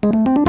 Ah. 0.00 0.47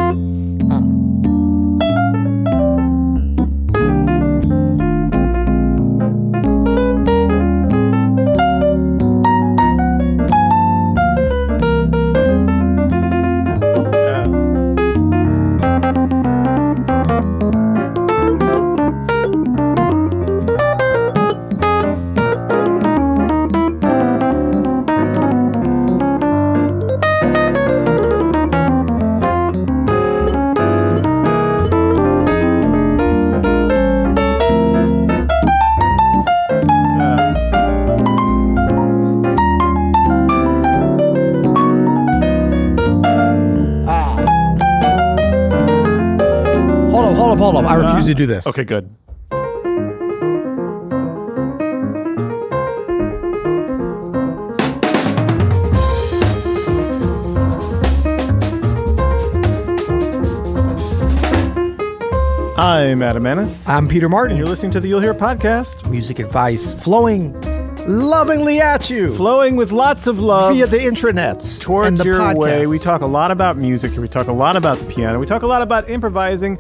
Hold 48.10 48.16
up. 48.16 48.16
I 48.16 48.16
refuse 48.16 48.16
to 48.16 48.16
do 48.16 48.26
this. 48.26 48.48
Okay, 48.48 48.64
good. 48.64 48.90
I'm 62.58 63.02
Adam 63.02 63.24
Maness. 63.24 63.68
I'm 63.70 63.88
Peter 63.88 64.08
and 64.08 64.12
Martin. 64.12 64.38
you're 64.38 64.48
listening 64.48 64.72
to 64.74 64.80
the 64.80 64.88
You'll 64.90 65.00
Hear 65.00 65.14
podcast, 65.14 65.90
Music 65.90 66.20
advice 66.20 66.74
flowing 66.74 67.40
lovingly 67.88 68.60
at 68.60 68.90
you 68.90 69.16
flowing 69.16 69.56
with 69.56 69.72
lots 69.72 70.06
of 70.06 70.20
love 70.20 70.54
via 70.54 70.68
the 70.68 70.78
intranets 70.78 71.60
towards 71.60 71.88
and 71.88 71.98
the 71.98 72.04
your 72.04 72.36
way. 72.36 72.68
We 72.68 72.78
talk 72.78 73.02
a 73.02 73.08
lot 73.08 73.32
about 73.32 73.58
music 73.58 73.92
here. 73.92 74.02
We 74.02 74.08
talk 74.08 74.28
a 74.28 74.34
lot 74.34 74.56
about 74.56 74.78
the 74.78 74.86
piano. 74.86 75.18
We 75.20 75.26
talk 75.26 75.42
a 75.42 75.48
lot 75.48 75.64
about 75.64 75.90
improvising. 75.90 76.60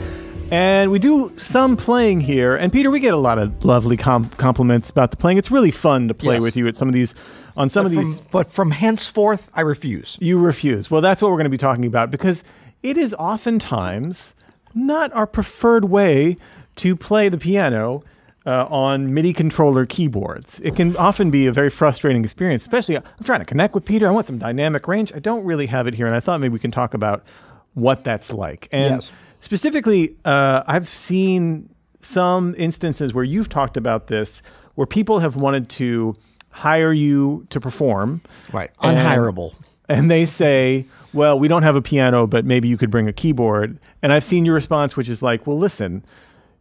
And 0.52 0.89
we 0.89 0.97
do 0.97 1.31
some 1.38 1.78
playing 1.78 2.22
here. 2.22 2.55
And 2.55 2.73
Peter, 2.73 2.89
we 2.89 3.00
get 3.00 3.14
a 3.14 3.17
lot 3.17 3.38
of 3.38 3.64
lovely 3.64 3.95
com- 3.97 4.30
compliments 4.31 4.89
about 4.89 5.11
the 5.11 5.17
playing. 5.17 5.38
It's 5.38 5.52
really 5.52 5.69
fun 5.69 6.08
to 6.08 6.14
play 6.16 6.36
Yes. 6.36 6.41
with 6.44 6.58
you 6.58 6.67
at 6.67 6.75
some 6.75 6.88
of 6.88 6.94
these, 6.94 7.14
on 7.56 7.69
some 7.69 7.83
but 7.86 7.88
of 7.89 7.94
from, 7.94 8.03
these. 8.06 8.19
but 8.31 8.52
from 8.52 8.72
henceforth, 8.72 9.52
I 9.53 9.61
refuse. 9.61 10.17
You 10.19 10.39
refuse. 10.39 10.89
Well, 10.89 11.02
that's 11.02 11.22
what 11.22 11.30
we're 11.30 11.38
going 11.38 11.44
to 11.45 11.50
be 11.52 11.58
talking 11.58 11.86
about 11.86 12.09
because 12.09 12.44
it 12.81 12.97
is 12.97 13.14
oftentimes 13.19 14.33
not 14.73 15.14
our 15.14 15.28
preferred 15.28 15.86
way 15.86 16.36
to 16.78 16.95
play 16.95 17.30
the 17.30 17.38
piano 17.38 18.02
uh, 18.47 18.66
on 18.69 19.13
MIDI 19.13 19.34
controller 19.34 19.86
keyboards. 19.86 20.59
It 20.61 20.75
can 20.75 20.97
often 20.97 21.30
be 21.30 21.45
a 21.45 21.52
very 21.52 21.69
frustrating 21.69 22.23
experience, 22.23 22.63
especially 22.63 22.97
I'm 22.97 23.03
trying 23.23 23.41
to 23.41 23.45
connect 23.45 23.75
with 23.75 23.86
Peter. 23.86 24.08
I 24.08 24.11
want 24.11 24.25
some 24.25 24.39
dynamic 24.39 24.88
range. 24.88 25.13
I 25.13 25.19
don't 25.19 25.44
really 25.44 25.67
have 25.67 25.86
it 25.86 25.94
here. 25.94 26.08
And 26.08 26.16
I 26.16 26.19
thought 26.19 26.39
maybe 26.39 26.53
we 26.53 26.59
can 26.59 26.72
talk 26.72 26.95
about 26.95 27.23
what 27.75 28.03
that's 28.03 28.31
like. 28.31 28.67
And 28.72 28.95
Yes. 28.95 29.11
Specifically, 29.39 30.15
uh, 30.25 30.63
I've 30.67 30.87
seen 30.87 31.69
some 32.01 32.55
instances 32.57 33.13
where 33.13 33.23
you've 33.23 33.49
talked 33.49 33.75
about 33.77 34.07
this 34.07 34.41
where 34.75 34.87
people 34.87 35.19
have 35.19 35.35
wanted 35.35 35.67
to 35.69 36.15
hire 36.51 36.93
you 36.93 37.45
to 37.49 37.59
perform. 37.59 38.21
Right. 38.53 38.71
And- 38.81 38.97
Unhireable. 38.97 39.53
and 39.89 40.09
they 40.09 40.25
say, 40.25 40.85
"Well, 41.13 41.37
we 41.39 41.47
don't 41.47 41.63
have 41.63 41.75
a 41.75 41.81
piano, 41.81 42.25
but 42.27 42.45
maybe 42.45 42.67
you 42.67 42.77
could 42.77 42.89
bring 42.91 43.07
a 43.07 43.13
keyboard." 43.13 43.77
And 44.01 44.13
I've 44.13 44.23
seen 44.23 44.45
your 44.45 44.55
response, 44.55 44.95
which 44.95 45.09
is 45.09 45.21
like, 45.21 45.45
"Well, 45.45 45.57
listen, 45.57 46.03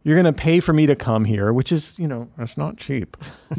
you're 0.03 0.15
going 0.15 0.33
to 0.33 0.33
pay 0.33 0.59
for 0.59 0.73
me 0.73 0.85
to 0.87 0.95
come 0.95 1.25
here, 1.25 1.51
which 1.53 1.71
is, 1.71 1.97
you 1.99 2.07
know, 2.07 2.27
that's 2.37 2.57
not 2.57 2.77
cheap, 2.77 3.17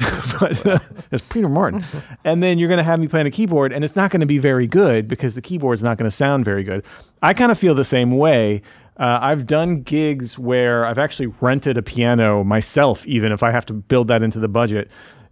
but 0.40 0.66
uh, 0.66 0.78
it's 1.12 1.22
Peter 1.28 1.48
Martin, 1.48 1.84
and 2.24 2.42
then 2.42 2.58
you're 2.58 2.68
going 2.68 2.78
to 2.78 2.84
have 2.84 2.98
me 2.98 3.08
playing 3.08 3.26
a 3.26 3.30
keyboard, 3.30 3.72
and 3.72 3.84
it's 3.84 3.94
not 3.96 4.10
going 4.10 4.20
to 4.20 4.26
be 4.26 4.38
very 4.38 4.66
good 4.66 5.06
because 5.08 5.34
the 5.34 5.42
keyboard's 5.42 5.82
not 5.82 5.96
going 5.98 6.10
to 6.10 6.14
sound 6.16 6.44
very 6.44 6.64
good." 6.64 6.82
I 7.22 7.32
kind 7.34 7.50
of 7.52 7.58
feel 7.58 7.74
the 7.74 7.84
same 7.84 8.12
way. 8.12 8.62
Uh, 9.00 9.18
I've 9.20 9.46
done 9.46 9.82
gigs 9.82 10.38
where 10.38 10.84
I've 10.84 10.98
actually 10.98 11.32
rented 11.40 11.76
a 11.76 11.82
piano 11.82 12.44
myself, 12.44 13.04
even 13.06 13.32
if 13.32 13.42
I 13.42 13.50
have 13.50 13.66
to 13.66 13.72
build 13.72 14.06
that 14.08 14.22
into 14.22 14.38
the 14.38 14.48
budget 14.48 14.90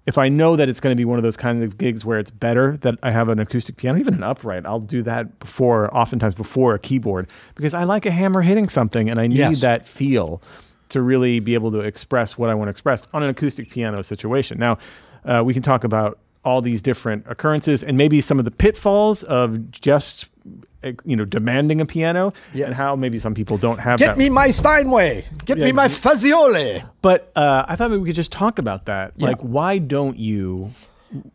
if 0.08 0.16
I 0.16 0.30
know 0.30 0.56
that 0.56 0.70
it's 0.70 0.80
going 0.80 0.90
to 0.92 0.96
be 0.96 1.04
one 1.04 1.18
of 1.18 1.22
those 1.22 1.36
kind 1.36 1.62
of 1.62 1.76
gigs 1.76 2.02
where 2.02 2.18
it's 2.18 2.30
better 2.30 2.78
that 2.78 2.94
I 3.02 3.10
have 3.10 3.28
an 3.28 3.38
acoustic 3.38 3.76
piano, 3.76 3.98
even 3.98 4.14
an 4.14 4.22
upright, 4.22 4.64
I'll 4.64 4.80
do 4.80 5.02
that 5.02 5.38
before, 5.38 5.94
oftentimes 5.94 6.34
before 6.34 6.72
a 6.74 6.78
keyboard, 6.78 7.28
because 7.56 7.74
I 7.74 7.84
like 7.84 8.06
a 8.06 8.10
hammer 8.10 8.40
hitting 8.40 8.70
something 8.70 9.10
and 9.10 9.20
I 9.20 9.26
need 9.26 9.36
Yes. 9.36 9.60
that 9.60 9.86
feel 9.86 10.40
to 10.88 11.02
really 11.02 11.40
be 11.40 11.52
able 11.52 11.70
to 11.72 11.80
express 11.80 12.38
what 12.38 12.48
I 12.48 12.54
want 12.54 12.68
to 12.68 12.70
express 12.70 13.02
on 13.12 13.22
an 13.22 13.28
acoustic 13.28 13.68
piano 13.68 14.02
situation. 14.02 14.58
Now, 14.58 14.78
uh, 15.26 15.42
we 15.44 15.52
can 15.52 15.62
talk 15.62 15.84
about 15.84 16.18
all 16.44 16.62
these 16.62 16.80
different 16.82 17.24
occurrences 17.28 17.82
and 17.82 17.96
maybe 17.98 18.20
some 18.20 18.38
of 18.38 18.44
the 18.44 18.50
pitfalls 18.50 19.22
of 19.24 19.70
just 19.70 20.26
you 21.04 21.16
know 21.16 21.24
demanding 21.24 21.80
a 21.80 21.86
piano 21.86 22.32
Yes. 22.54 22.66
and 22.66 22.74
how 22.74 22.94
maybe 22.94 23.18
some 23.18 23.34
people 23.34 23.58
don't 23.58 23.78
have 23.78 23.98
Get 23.98 24.06
that 24.08 24.18
me 24.18 24.28
my 24.30 24.50
Steinway. 24.50 25.24
Get 25.44 25.58
Yeah, 25.58 25.64
me 25.66 25.72
my 25.72 25.88
Fazioli. 25.88 26.88
but 27.02 27.32
uh, 27.34 27.64
I 27.66 27.74
thought 27.76 27.90
maybe 27.90 28.00
we 28.02 28.08
could 28.08 28.14
just 28.16 28.30
talk 28.32 28.58
about 28.60 28.86
that. 28.86 29.12
Yeah. 29.16 29.26
Like, 29.26 29.40
why 29.40 29.78
don't 29.78 30.16
you, 30.16 30.70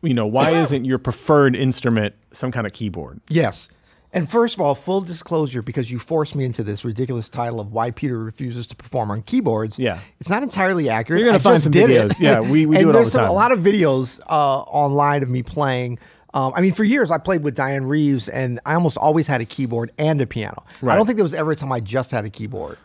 you 0.01 0.13
know, 0.13 0.25
why 0.25 0.49
isn't 0.51 0.85
your 0.85 0.97
preferred 0.97 1.55
instrument 1.57 2.15
some 2.31 2.51
kind 2.51 2.65
of 2.65 2.71
keyboard? 2.73 3.19
Yes. 3.27 3.69
And 4.13 4.29
first 4.29 4.53
of 4.55 4.61
all, 4.61 4.75
full 4.75 5.01
disclosure, 5.01 5.61
because 5.63 5.89
you 5.91 5.97
forced 5.97 6.35
me 6.35 6.45
into 6.45 6.63
this 6.63 6.85
ridiculous 6.85 7.29
title 7.29 7.59
of 7.59 7.71
why 7.71 7.89
Peter 7.91 8.17
refuses 8.19 8.67
to 8.67 8.75
perform 8.75 9.09
on 9.09 9.23
keyboards. 9.23 9.79
Yeah. 9.79 9.99
it's 10.19 10.29
not 10.29 10.43
entirely 10.43 10.87
accurate. 10.89 11.19
You're 11.19 11.29
gonna 11.29 11.39
I 11.39 11.41
find 11.41 11.61
some 11.61 11.71
videos. 11.73 12.11
It. 12.11 12.19
Yeah, 12.19 12.39
we- 12.39 12.65
we 12.67 12.75
and 12.77 12.83
do 12.85 12.89
it 12.89 12.95
all 12.95 13.01
there's 13.01 13.07
the 13.07 13.11
some- 13.11 13.21
time. 13.23 13.31
A 13.31 13.33
lot 13.33 13.51
of 13.51 13.59
videos 13.59 14.19
uh, 14.29 14.59
online 14.61 15.23
of 15.23 15.29
me 15.29 15.41
playing. 15.41 15.97
Um, 16.35 16.53
I 16.55 16.61
mean, 16.61 16.73
for 16.73 16.83
years 16.83 17.11
I 17.11 17.17
played 17.17 17.43
with 17.43 17.55
Dianne 17.55 17.87
Reeves, 17.87 18.27
and 18.29 18.59
I 18.65 18.73
almost 18.75 18.97
always 18.97 19.27
had 19.27 19.41
a 19.41 19.45
keyboard 19.45 19.91
and 19.97 20.19
a 20.21 20.25
piano. 20.27 20.63
I 20.81 20.95
don't 20.95 21.05
think 21.05 21.17
there 21.17 21.23
was 21.23 21.33
ever 21.35 21.51
a 21.51 21.55
time 21.55 21.71
I 21.71 21.79
just 21.79 22.09
had 22.11 22.25
a 22.25 22.29
keyboard. 22.29 22.77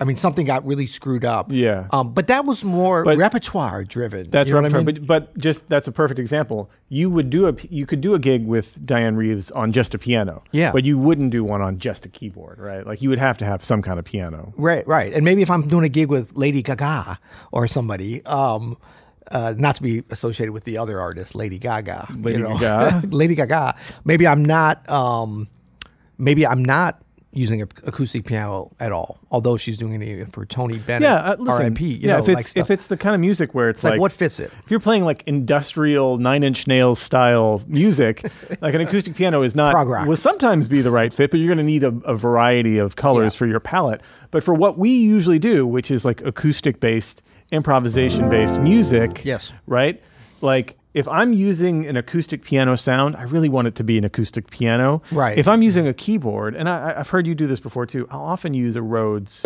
I 0.00 0.04
mean, 0.04 0.16
something 0.16 0.44
got 0.44 0.66
really 0.66 0.86
screwed 0.86 1.24
up. 1.24 1.52
Yeah. 1.52 1.86
Um, 1.92 2.12
but 2.12 2.26
that 2.26 2.44
was 2.44 2.64
more 2.64 3.04
But- 3.04 3.16
repertoire 3.16 3.84
driven. 3.84 4.28
That's 4.28 4.48
you 4.48 4.54
know 4.54 4.60
right. 4.62 4.72
what 4.72 4.80
I 4.80 4.82
mean? 4.82 5.04
but, 5.04 5.06
but 5.34 5.38
just 5.38 5.68
that's 5.68 5.86
a 5.86 5.92
perfect 5.92 6.18
example. 6.18 6.68
You 6.88 7.08
would 7.10 7.30
do 7.30 7.46
a 7.46 7.54
you 7.70 7.86
could 7.86 8.00
do 8.00 8.14
a 8.14 8.18
gig 8.18 8.44
with 8.44 8.84
Dianne 8.84 9.16
Reeves 9.16 9.52
on 9.52 9.70
just 9.70 9.94
a 9.94 9.98
piano. 9.98 10.42
Yeah. 10.50 10.72
But 10.72 10.84
you 10.84 10.98
wouldn't 10.98 11.30
do 11.30 11.44
one 11.44 11.62
on 11.62 11.78
just 11.78 12.04
a 12.06 12.08
keyboard, 12.08 12.58
right? 12.58 12.84
Like 12.84 13.02
you 13.02 13.08
would 13.08 13.20
have 13.20 13.38
to 13.38 13.44
have 13.44 13.64
some 13.64 13.82
kind 13.82 14.00
of 14.00 14.04
piano. 14.04 14.52
Right, 14.56 14.84
right. 14.88 15.12
And 15.12 15.24
maybe 15.24 15.42
if 15.42 15.50
I'm 15.50 15.68
doing 15.68 15.84
a 15.84 15.88
gig 15.88 16.08
with 16.08 16.32
Lady 16.36 16.60
Gaga 16.62 17.20
or 17.52 17.68
somebody, 17.68 18.24
um, 18.26 18.76
uh, 19.30 19.54
not 19.56 19.76
to 19.76 19.82
be 19.82 20.02
associated 20.10 20.52
with 20.52 20.64
the 20.64 20.76
other 20.76 21.00
artist, 21.00 21.36
Lady 21.36 21.58
Gaga. 21.58 22.08
you 22.10 22.22
Lady 22.22 22.38
know. 22.42 22.58
Gaga? 22.58 23.06
Lady 23.10 23.36
Gaga. 23.36 23.76
Maybe 24.04 24.26
I'm 24.26 24.44
not. 24.44 24.88
Um, 24.90 25.46
maybe 26.18 26.44
I'm 26.46 26.64
not 26.64 27.00
using 27.34 27.60
an 27.60 27.68
acoustic 27.84 28.24
piano 28.24 28.70
at 28.80 28.92
all. 28.92 29.18
Although 29.30 29.56
she's 29.56 29.76
doing 29.76 30.00
it 30.00 30.32
for 30.32 30.46
Tony 30.46 30.78
Bennett. 30.78 31.02
Yeah, 31.02 31.14
uh, 31.16 31.36
listen. 31.38 31.62
R.I.P. 31.66 31.84
You 31.84 31.98
yeah, 32.00 32.12
know, 32.16 32.22
if 32.22 32.28
it's 32.28 32.34
like 32.36 32.56
if 32.56 32.70
it's 32.70 32.86
the 32.86 32.96
kind 32.96 33.14
of 33.14 33.20
music 33.20 33.54
where 33.54 33.68
it's, 33.68 33.78
It's 33.78 33.84
like, 33.84 34.00
what 34.00 34.12
fits 34.12 34.38
it? 34.40 34.52
If 34.64 34.70
you're 34.70 34.80
playing 34.80 35.04
like 35.04 35.22
industrial 35.26 36.18
Nine 36.18 36.42
Inch 36.42 36.66
Nails 36.66 36.98
style 36.98 37.62
music, 37.66 38.24
like 38.60 38.74
an 38.74 38.80
acoustic 38.80 39.14
piano 39.16 39.42
is 39.42 39.54
not 39.54 39.74
will 40.06 40.16
sometimes 40.16 40.68
be 40.68 40.80
the 40.80 40.90
right 40.90 41.12
fit, 41.12 41.30
but 41.30 41.40
you're 41.40 41.48
going 41.48 41.58
to 41.58 41.64
need 41.64 41.84
a, 41.84 41.88
a 42.04 42.14
variety 42.14 42.78
of 42.78 42.96
colors 42.96 43.34
Yeah. 43.34 43.38
for 43.38 43.46
your 43.46 43.60
palette. 43.60 44.00
But 44.30 44.42
for 44.44 44.54
what 44.54 44.78
we 44.78 44.90
usually 44.90 45.38
do, 45.38 45.66
which 45.66 45.90
is 45.90 46.04
like 46.04 46.20
acoustic 46.22 46.80
based, 46.80 47.22
improvisation 47.52 48.28
based 48.30 48.60
music, 48.60 49.24
Yes. 49.24 49.52
right? 49.66 50.02
Like 50.40 50.76
if 50.94 51.08
I'm 51.08 51.32
using 51.32 51.86
an 51.86 51.96
acoustic 51.96 52.42
piano 52.42 52.76
sound, 52.76 53.16
I 53.16 53.24
really 53.24 53.48
want 53.48 53.66
it 53.66 53.74
to 53.76 53.84
be 53.84 53.98
an 53.98 54.04
acoustic 54.04 54.50
piano. 54.50 55.02
Right. 55.10 55.36
If 55.36 55.48
I'm 55.48 55.60
using 55.60 55.88
a 55.88 55.92
keyboard, 55.92 56.54
and 56.54 56.68
I, 56.68 56.94
I've 56.96 57.10
heard 57.10 57.26
you 57.26 57.34
do 57.34 57.46
this 57.46 57.60
before 57.60 57.84
too, 57.84 58.06
I'll 58.10 58.22
often 58.22 58.54
use 58.54 58.76
a 58.76 58.82
Rhodes 58.82 59.44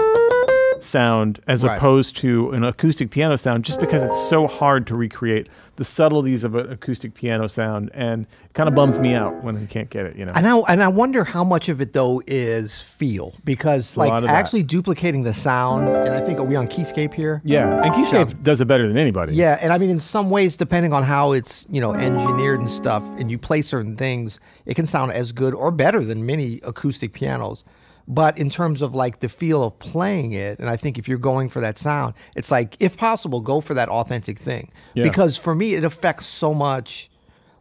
sound 0.85 1.41
as 1.47 1.65
Right. 1.65 1.77
opposed 1.77 2.17
to 2.19 2.51
an 2.53 2.65
acoustic 2.65 3.11
piano 3.11 3.37
sound 3.37 3.65
just 3.65 3.81
because 3.81 4.03
it's 4.03 4.19
so 4.29 4.47
hard 4.47 4.87
to 4.89 4.97
recreate 4.97 5.49
the 5.77 5.85
subtleties 5.85 6.43
of 6.43 6.55
an 6.57 6.71
acoustic 6.73 7.15
piano 7.15 7.47
sound 7.47 7.89
and 7.95 8.23
it 8.45 8.55
kind 8.55 8.69
of 8.69 8.75
bums 8.75 8.99
me 8.99 9.15
out 9.15 9.45
when 9.45 9.57
I 9.57 9.65
can't 9.67 9.89
get 9.91 10.07
it, 10.07 10.17
you 10.17 10.25
know. 10.25 10.33
And 10.35 10.47
I 10.47 10.57
and 10.69 10.83
I 10.83 10.89
wonder 10.89 11.23
how 11.25 11.45
much 11.45 11.69
of 11.69 11.81
it 11.81 11.93
though 11.93 12.21
is 12.27 12.81
feel 12.81 13.35
because 13.45 13.97
like 13.97 14.11
of 14.13 14.23
that. 14.23 14.31
actually 14.31 14.65
duplicating 14.65 15.23
the 15.23 15.35
sound. 15.35 15.89
And 15.89 16.15
I 16.15 16.21
think 16.21 16.39
are 16.41 16.45
we 16.45 16.57
on 16.57 16.67
Keyscape 16.67 17.15
here? 17.15 17.41
yeah, 17.45 17.83
and 17.85 17.95
Keyscape 17.95 18.43
does 18.43 18.61
it 18.61 18.65
better 18.67 18.89
than 18.89 18.97
anybody. 18.97 19.35
Yeah, 19.35 19.59
and 19.61 19.73
I 19.73 19.79
mean, 19.79 19.91
in 19.91 20.01
some 20.01 20.31
ways, 20.31 20.57
depending 20.57 20.93
on 20.93 21.03
how 21.05 21.33
it's 21.33 21.65
you 21.71 21.81
know 21.81 21.95
engineered 21.95 22.61
and 22.61 22.71
stuff, 22.71 23.03
and 23.19 23.31
you 23.31 23.39
play 23.39 23.63
certain 23.63 23.97
things, 23.97 24.41
it 24.67 24.75
can 24.75 24.87
sound 24.87 25.13
as 25.13 25.31
good 25.33 25.55
or 25.55 25.71
better 25.71 26.05
than 26.05 26.27
many 26.27 26.61
acoustic 26.65 27.13
pianos. 27.13 27.63
But 28.11 28.39
in 28.39 28.49
terms 28.49 28.81
of 28.81 28.95
like 28.95 29.21
the 29.21 29.29
feel 29.29 29.63
of 29.63 29.79
playing 29.79 30.33
it, 30.33 30.59
and 30.59 30.71
I 30.71 30.77
think 30.79 30.97
if 30.99 31.07
you're 31.07 31.19
going 31.19 31.51
for 31.51 31.61
that 31.61 31.79
sound, 31.79 32.15
it's 32.35 32.51
like 32.51 32.75
if 32.81 32.97
possible, 32.97 33.41
go 33.43 33.61
for 33.61 33.75
that 33.75 33.91
authentic 33.91 34.39
thing. 34.39 34.73
Yeah. 34.95 35.05
Because 35.05 35.37
for 35.37 35.55
me, 35.55 35.75
it 35.75 35.85
affects 35.85 36.25
so 36.27 36.55
much, 36.55 37.11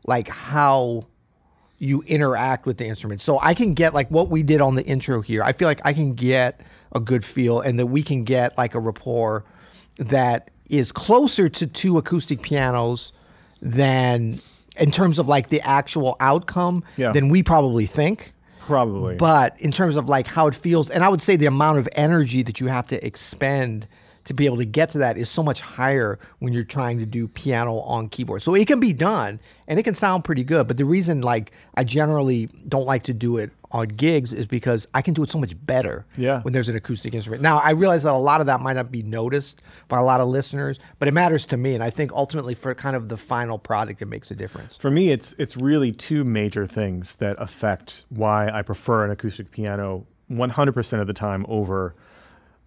like 0.06 0.30
how 0.30 1.02
you 1.80 2.02
interact 2.08 2.66
with 2.66 2.78
the 2.78 2.86
instrument. 2.88 3.20
So 3.22 3.40
I 3.42 3.54
can 3.54 3.74
get 3.74 3.94
like 3.94 4.10
what 4.10 4.30
we 4.30 4.42
did 4.42 4.62
on 4.62 4.76
the 4.76 4.86
intro 4.86 5.22
here. 5.22 5.44
I 5.44 5.52
feel 5.52 5.68
like 5.68 5.82
I 5.84 5.92
can 5.92 6.14
get 6.14 6.62
a 6.94 7.02
good 7.02 7.26
feel 7.26 7.60
and 7.60 7.78
that 7.78 7.88
we 7.88 8.02
can 8.02 8.24
get 8.24 8.58
like 8.58 8.74
a 8.74 8.80
rapport 8.80 9.44
that 9.98 10.50
is 10.70 10.92
closer 10.94 11.50
to 11.50 11.68
two 11.68 11.98
acoustic 11.98 12.42
pianos 12.42 13.12
than 13.62 14.40
in 14.78 14.92
terms 14.92 15.20
of 15.20 15.28
like 15.28 15.50
the 15.50 15.60
actual 15.62 16.16
outcome 16.20 16.84
Yeah. 16.96 17.12
than 17.12 17.30
we 17.30 17.44
probably 17.44 17.86
think. 17.86 18.34
Probably. 18.68 19.16
But 19.16 19.60
in 19.62 19.72
terms 19.72 19.96
of 19.96 20.10
like 20.10 20.28
how 20.28 20.48
it 20.48 20.54
feels, 20.54 20.90
and 20.90 21.02
I 21.02 21.08
would 21.08 21.22
say 21.22 21.38
the 21.38 21.46
amount 21.46 21.80
of 21.80 21.88
energy 21.94 22.44
that 22.44 22.60
you 22.60 22.68
have 22.68 22.86
to 22.90 23.06
expend 23.06 23.88
to 24.28 24.34
be 24.34 24.46
able 24.46 24.58
to 24.58 24.66
get 24.66 24.90
to 24.90 25.00
that 25.00 25.18
is 25.18 25.30
so 25.30 25.44
much 25.44 25.60
higher 25.62 26.20
when 26.40 26.54
you're 26.54 26.64
trying 26.64 27.00
to 27.00 27.06
do 27.06 27.28
piano 27.28 27.80
on 27.80 28.08
keyboard. 28.10 28.42
So 28.44 28.54
it 28.56 28.68
can 28.68 28.80
be 28.80 28.94
done 28.94 29.40
and 29.68 29.80
it 29.80 29.84
can 29.84 29.94
sound 29.96 30.24
pretty 30.24 30.44
good. 30.44 30.68
But 30.68 30.78
the 30.78 30.86
reason 30.86 31.22
like 31.22 31.52
I 31.76 31.84
generally 31.84 32.48
don't 32.68 32.86
like 32.86 33.04
to 33.04 33.14
do 33.14 33.38
it 33.38 33.52
on 33.72 33.88
gigs 33.90 34.32
is 34.34 34.46
because 34.46 34.88
I 34.94 35.02
can 35.02 35.14
do 35.14 35.24
it 35.24 35.30
so 35.30 35.38
much 35.40 35.54
better 35.66 36.06
Yeah. 36.16 36.42
when 36.44 36.54
there's 36.54 36.70
an 36.70 36.76
acoustic 36.78 37.14
instrument. 37.14 37.42
Now 37.42 37.58
I 37.60 37.72
realize 37.72 38.04
that 38.04 38.14
a 38.14 38.18
lot 38.18 38.40
of 38.40 38.48
that 38.48 38.62
might 38.62 38.74
not 38.78 38.92
be 38.92 39.04
noticed 39.04 39.62
by 39.90 40.00
a 40.00 40.04
lot 40.04 40.22
of 40.22 40.30
listeners, 40.30 40.80
but 41.00 41.08
it 41.10 41.14
matters 41.14 41.46
to 41.48 41.58
me. 41.58 41.74
And 41.76 41.84
I 41.84 41.90
think 41.90 42.14
ultimately 42.14 42.56
for 42.56 42.74
kind 42.76 42.96
of 42.96 43.10
the 43.10 43.18
final 43.18 43.58
product, 43.60 44.02
it 44.02 44.06
makes 44.08 44.32
a 44.32 44.36
difference. 44.36 44.78
For 44.78 44.90
me, 44.90 45.10
it's 45.10 45.34
it's 45.38 45.58
really 45.58 45.92
two 45.92 46.24
major 46.24 46.66
things 46.66 47.16
that 47.16 47.36
affect 47.40 48.06
why 48.10 48.50
I 48.50 48.62
prefer 48.62 49.04
an 49.04 49.12
acoustic 49.12 49.52
piano 49.52 50.06
100% 50.32 51.02
of 51.02 51.08
the 51.08 51.14
time 51.14 51.46
over 51.50 51.96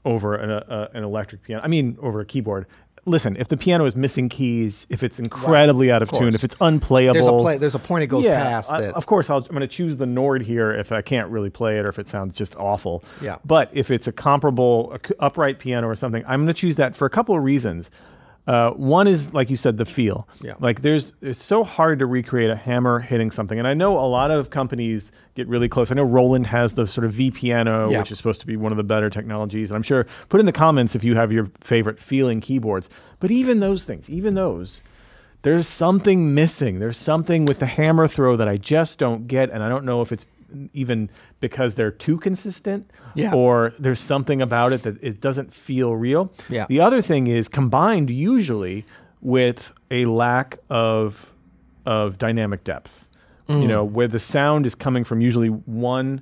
over 0.04 0.34
an, 0.34 0.50
uh, 0.50 0.88
an 0.94 1.04
electric 1.04 1.42
piano. 1.42 1.62
I 1.62 1.68
mean, 1.68 1.96
over 2.00 2.20
a 2.20 2.24
keyboard. 2.24 2.66
Listen, 3.06 3.34
if 3.36 3.48
the 3.48 3.56
piano 3.56 3.86
is 3.86 3.96
missing 3.96 4.28
keys, 4.28 4.86
if 4.90 5.02
it's 5.02 5.18
incredibly 5.18 5.90
out 5.90 6.02
of, 6.02 6.12
tune, 6.12 6.34
if 6.34 6.44
it's 6.44 6.54
unplayable, 6.60 7.14
There's 7.14 7.26
a 7.26 7.30
play, 7.30 7.56
there's 7.58 7.74
a 7.74 7.78
point 7.78 8.04
it 8.04 8.08
goes 8.08 8.24
yeah, 8.24 8.42
past 8.42 8.70
I- 8.70 8.80
that. 8.82 8.94
of 8.94 9.06
course, 9.06 9.30
I'll, 9.30 9.38
I'm 9.38 9.44
going 9.44 9.60
to 9.62 9.66
choose 9.68 9.96
the 9.96 10.06
Nord 10.06 10.42
here 10.42 10.70
if 10.72 10.92
I 10.92 11.00
can't 11.00 11.30
really 11.30 11.48
play 11.48 11.78
it 11.78 11.86
or 11.86 11.88
if 11.88 11.98
it 11.98 12.08
sounds 12.08 12.36
just 12.36 12.54
awful. 12.56 13.02
Yeah. 13.22 13.38
But 13.44 13.70
if 13.72 13.90
it's 13.90 14.06
a 14.06 14.12
comparable 14.12 14.96
upright 15.18 15.58
piano 15.58 15.88
or 15.88 15.96
something, 15.96 16.22
I'm 16.26 16.40
going 16.40 16.54
to 16.54 16.60
choose 16.60 16.76
that 16.76 16.94
for 16.94 17.06
a 17.06 17.10
couple 17.10 17.34
of 17.34 17.42
reasons. 17.42 17.90
Uh, 18.46 18.70
one 18.72 19.06
is, 19.06 19.32
like 19.32 19.48
you 19.50 19.56
said, 19.56 19.76
the 19.76 19.84
feel. 19.84 20.26
Yeah. 20.40 20.54
Like 20.58 20.80
there's, 20.82 21.12
it's 21.20 21.40
so 21.42 21.62
hard 21.62 21.98
to 22.00 22.06
recreate 22.06 22.50
a 22.50 22.56
hammer 22.56 22.98
hitting 22.98 23.30
something, 23.30 23.58
and 23.58 23.68
I 23.68 23.74
know 23.74 23.98
a 23.98 24.08
lot 24.08 24.30
of 24.30 24.50
companies 24.50 25.12
get 25.34 25.46
really 25.46 25.68
close. 25.68 25.92
I 25.92 25.94
know 25.94 26.02
Roland 26.02 26.46
has 26.48 26.72
the 26.72 26.86
sort 26.86 27.04
of 27.04 27.12
V 27.12 27.30
piano, 27.30 27.90
Yeah. 27.90 27.98
which 28.00 28.10
is 28.10 28.18
supposed 28.18 28.40
to 28.40 28.46
be 28.46 28.56
one 28.56 28.72
of 28.72 28.76
the 28.76 28.82
better 28.84 29.08
technologies, 29.10 29.70
and 29.70 29.76
I'm 29.76 29.82
sure 29.82 30.06
put 30.30 30.40
in 30.40 30.46
the 30.46 30.52
comments 30.52 30.96
if 30.96 31.04
you 31.04 31.14
have 31.14 31.30
your 31.32 31.46
favorite 31.60 32.00
feeling 32.00 32.40
keyboards. 32.40 32.88
But 33.20 33.30
even 33.30 33.60
those 33.60 33.84
things, 33.84 34.08
even 34.10 34.34
those, 34.34 34.80
there's 35.42 35.68
something 35.68 36.34
missing. 36.34 36.80
There's 36.80 36.96
something 36.96 37.44
with 37.44 37.60
the 37.60 37.66
hammer 37.66 38.08
throw 38.08 38.36
that 38.36 38.48
I 38.48 38.56
just 38.56 38.98
don't 38.98 39.26
get, 39.26 39.50
and 39.50 39.62
I 39.62 39.68
don't 39.68 39.84
know 39.84 40.00
if 40.02 40.12
it's 40.12 40.24
even 40.72 41.10
because 41.40 41.74
they're 41.74 41.90
too 41.90 42.16
consistent 42.18 42.90
Yeah. 43.14 43.34
or 43.34 43.72
there's 43.78 44.00
something 44.00 44.42
about 44.42 44.72
it 44.72 44.82
that 44.82 45.02
it 45.02 45.20
doesn't 45.20 45.52
feel 45.54 45.94
real. 45.96 46.32
Yeah. 46.48 46.66
The 46.68 46.80
other 46.80 47.02
thing 47.02 47.26
is 47.26 47.48
combined 47.48 48.10
usually 48.10 48.84
with 49.20 49.72
a 49.90 50.04
lack 50.06 50.58
of 50.68 51.32
of 51.86 52.18
dynamic 52.18 52.62
depth. 52.64 53.08
Mm. 53.48 53.62
You 53.62 53.68
know, 53.68 53.84
where 53.84 54.06
the 54.08 54.18
sound 54.20 54.66
is 54.66 54.74
coming 54.74 55.02
from 55.02 55.20
usually 55.20 55.48
one 55.48 56.20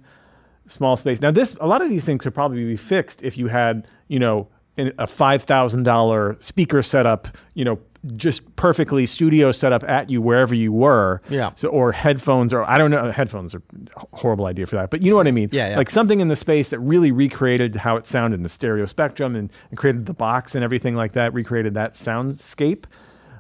small 0.69 0.97
space. 0.97 1.21
Now, 1.21 1.31
this 1.31 1.57
a 1.61 1.67
lot 1.67 1.83
of 1.83 1.91
these 1.91 2.05
things 2.05 2.23
could 2.23 2.33
probably 2.35 2.65
be 2.65 2.77
fixed 2.77 3.23
if 3.23 3.37
you 3.37 3.49
had, 3.49 3.87
you 4.09 4.19
know, 4.19 4.47
a 4.79 5.07
five 5.07 5.43
thousand 5.43 5.83
dollar 5.83 6.37
speaker 6.41 6.83
setup, 6.83 7.29
you 7.55 7.65
know, 7.65 7.79
just 8.17 8.57
perfectly 8.57 9.07
studio 9.07 9.51
setup 9.53 9.83
at 9.85 10.09
you 10.09 10.23
wherever 10.23 10.55
you 10.55 10.73
were. 10.73 11.21
Yeah. 11.29 11.51
So, 11.57 11.69
or 11.69 11.93
headphones, 11.93 12.53
or 12.53 12.63
I 12.63 12.79
don't 12.79 12.91
know, 12.91 13.11
headphones 13.11 13.55
are 13.55 13.63
a 13.97 14.17
horrible 14.17 14.47
idea 14.47 14.67
for 14.67 14.77
that, 14.77 14.91
but 14.91 15.03
you 15.03 15.11
know 15.11 15.17
what 15.17 15.27
I 15.27 15.33
mean. 15.33 15.49
Yeah, 15.53 15.71
yeah. 15.71 15.77
Like 15.77 15.91
something 15.91 16.21
in 16.21 16.29
the 16.29 16.37
space 16.37 16.69
that 16.69 16.79
really 16.79 17.11
recreated 17.11 17.75
how 17.77 17.97
it 17.97 18.07
sounded 18.07 18.37
in 18.37 18.43
the 18.43 18.49
stereo 18.49 18.87
spectrum 18.87 19.35
and, 19.35 19.53
and 19.71 19.79
created 19.79 20.07
the 20.07 20.15
box 20.15 20.55
and 20.55 20.63
everything 20.63 20.95
like 20.95 21.13
that, 21.13 21.35
recreated 21.35 21.75
that 21.75 21.95
soundscape. 21.95 22.85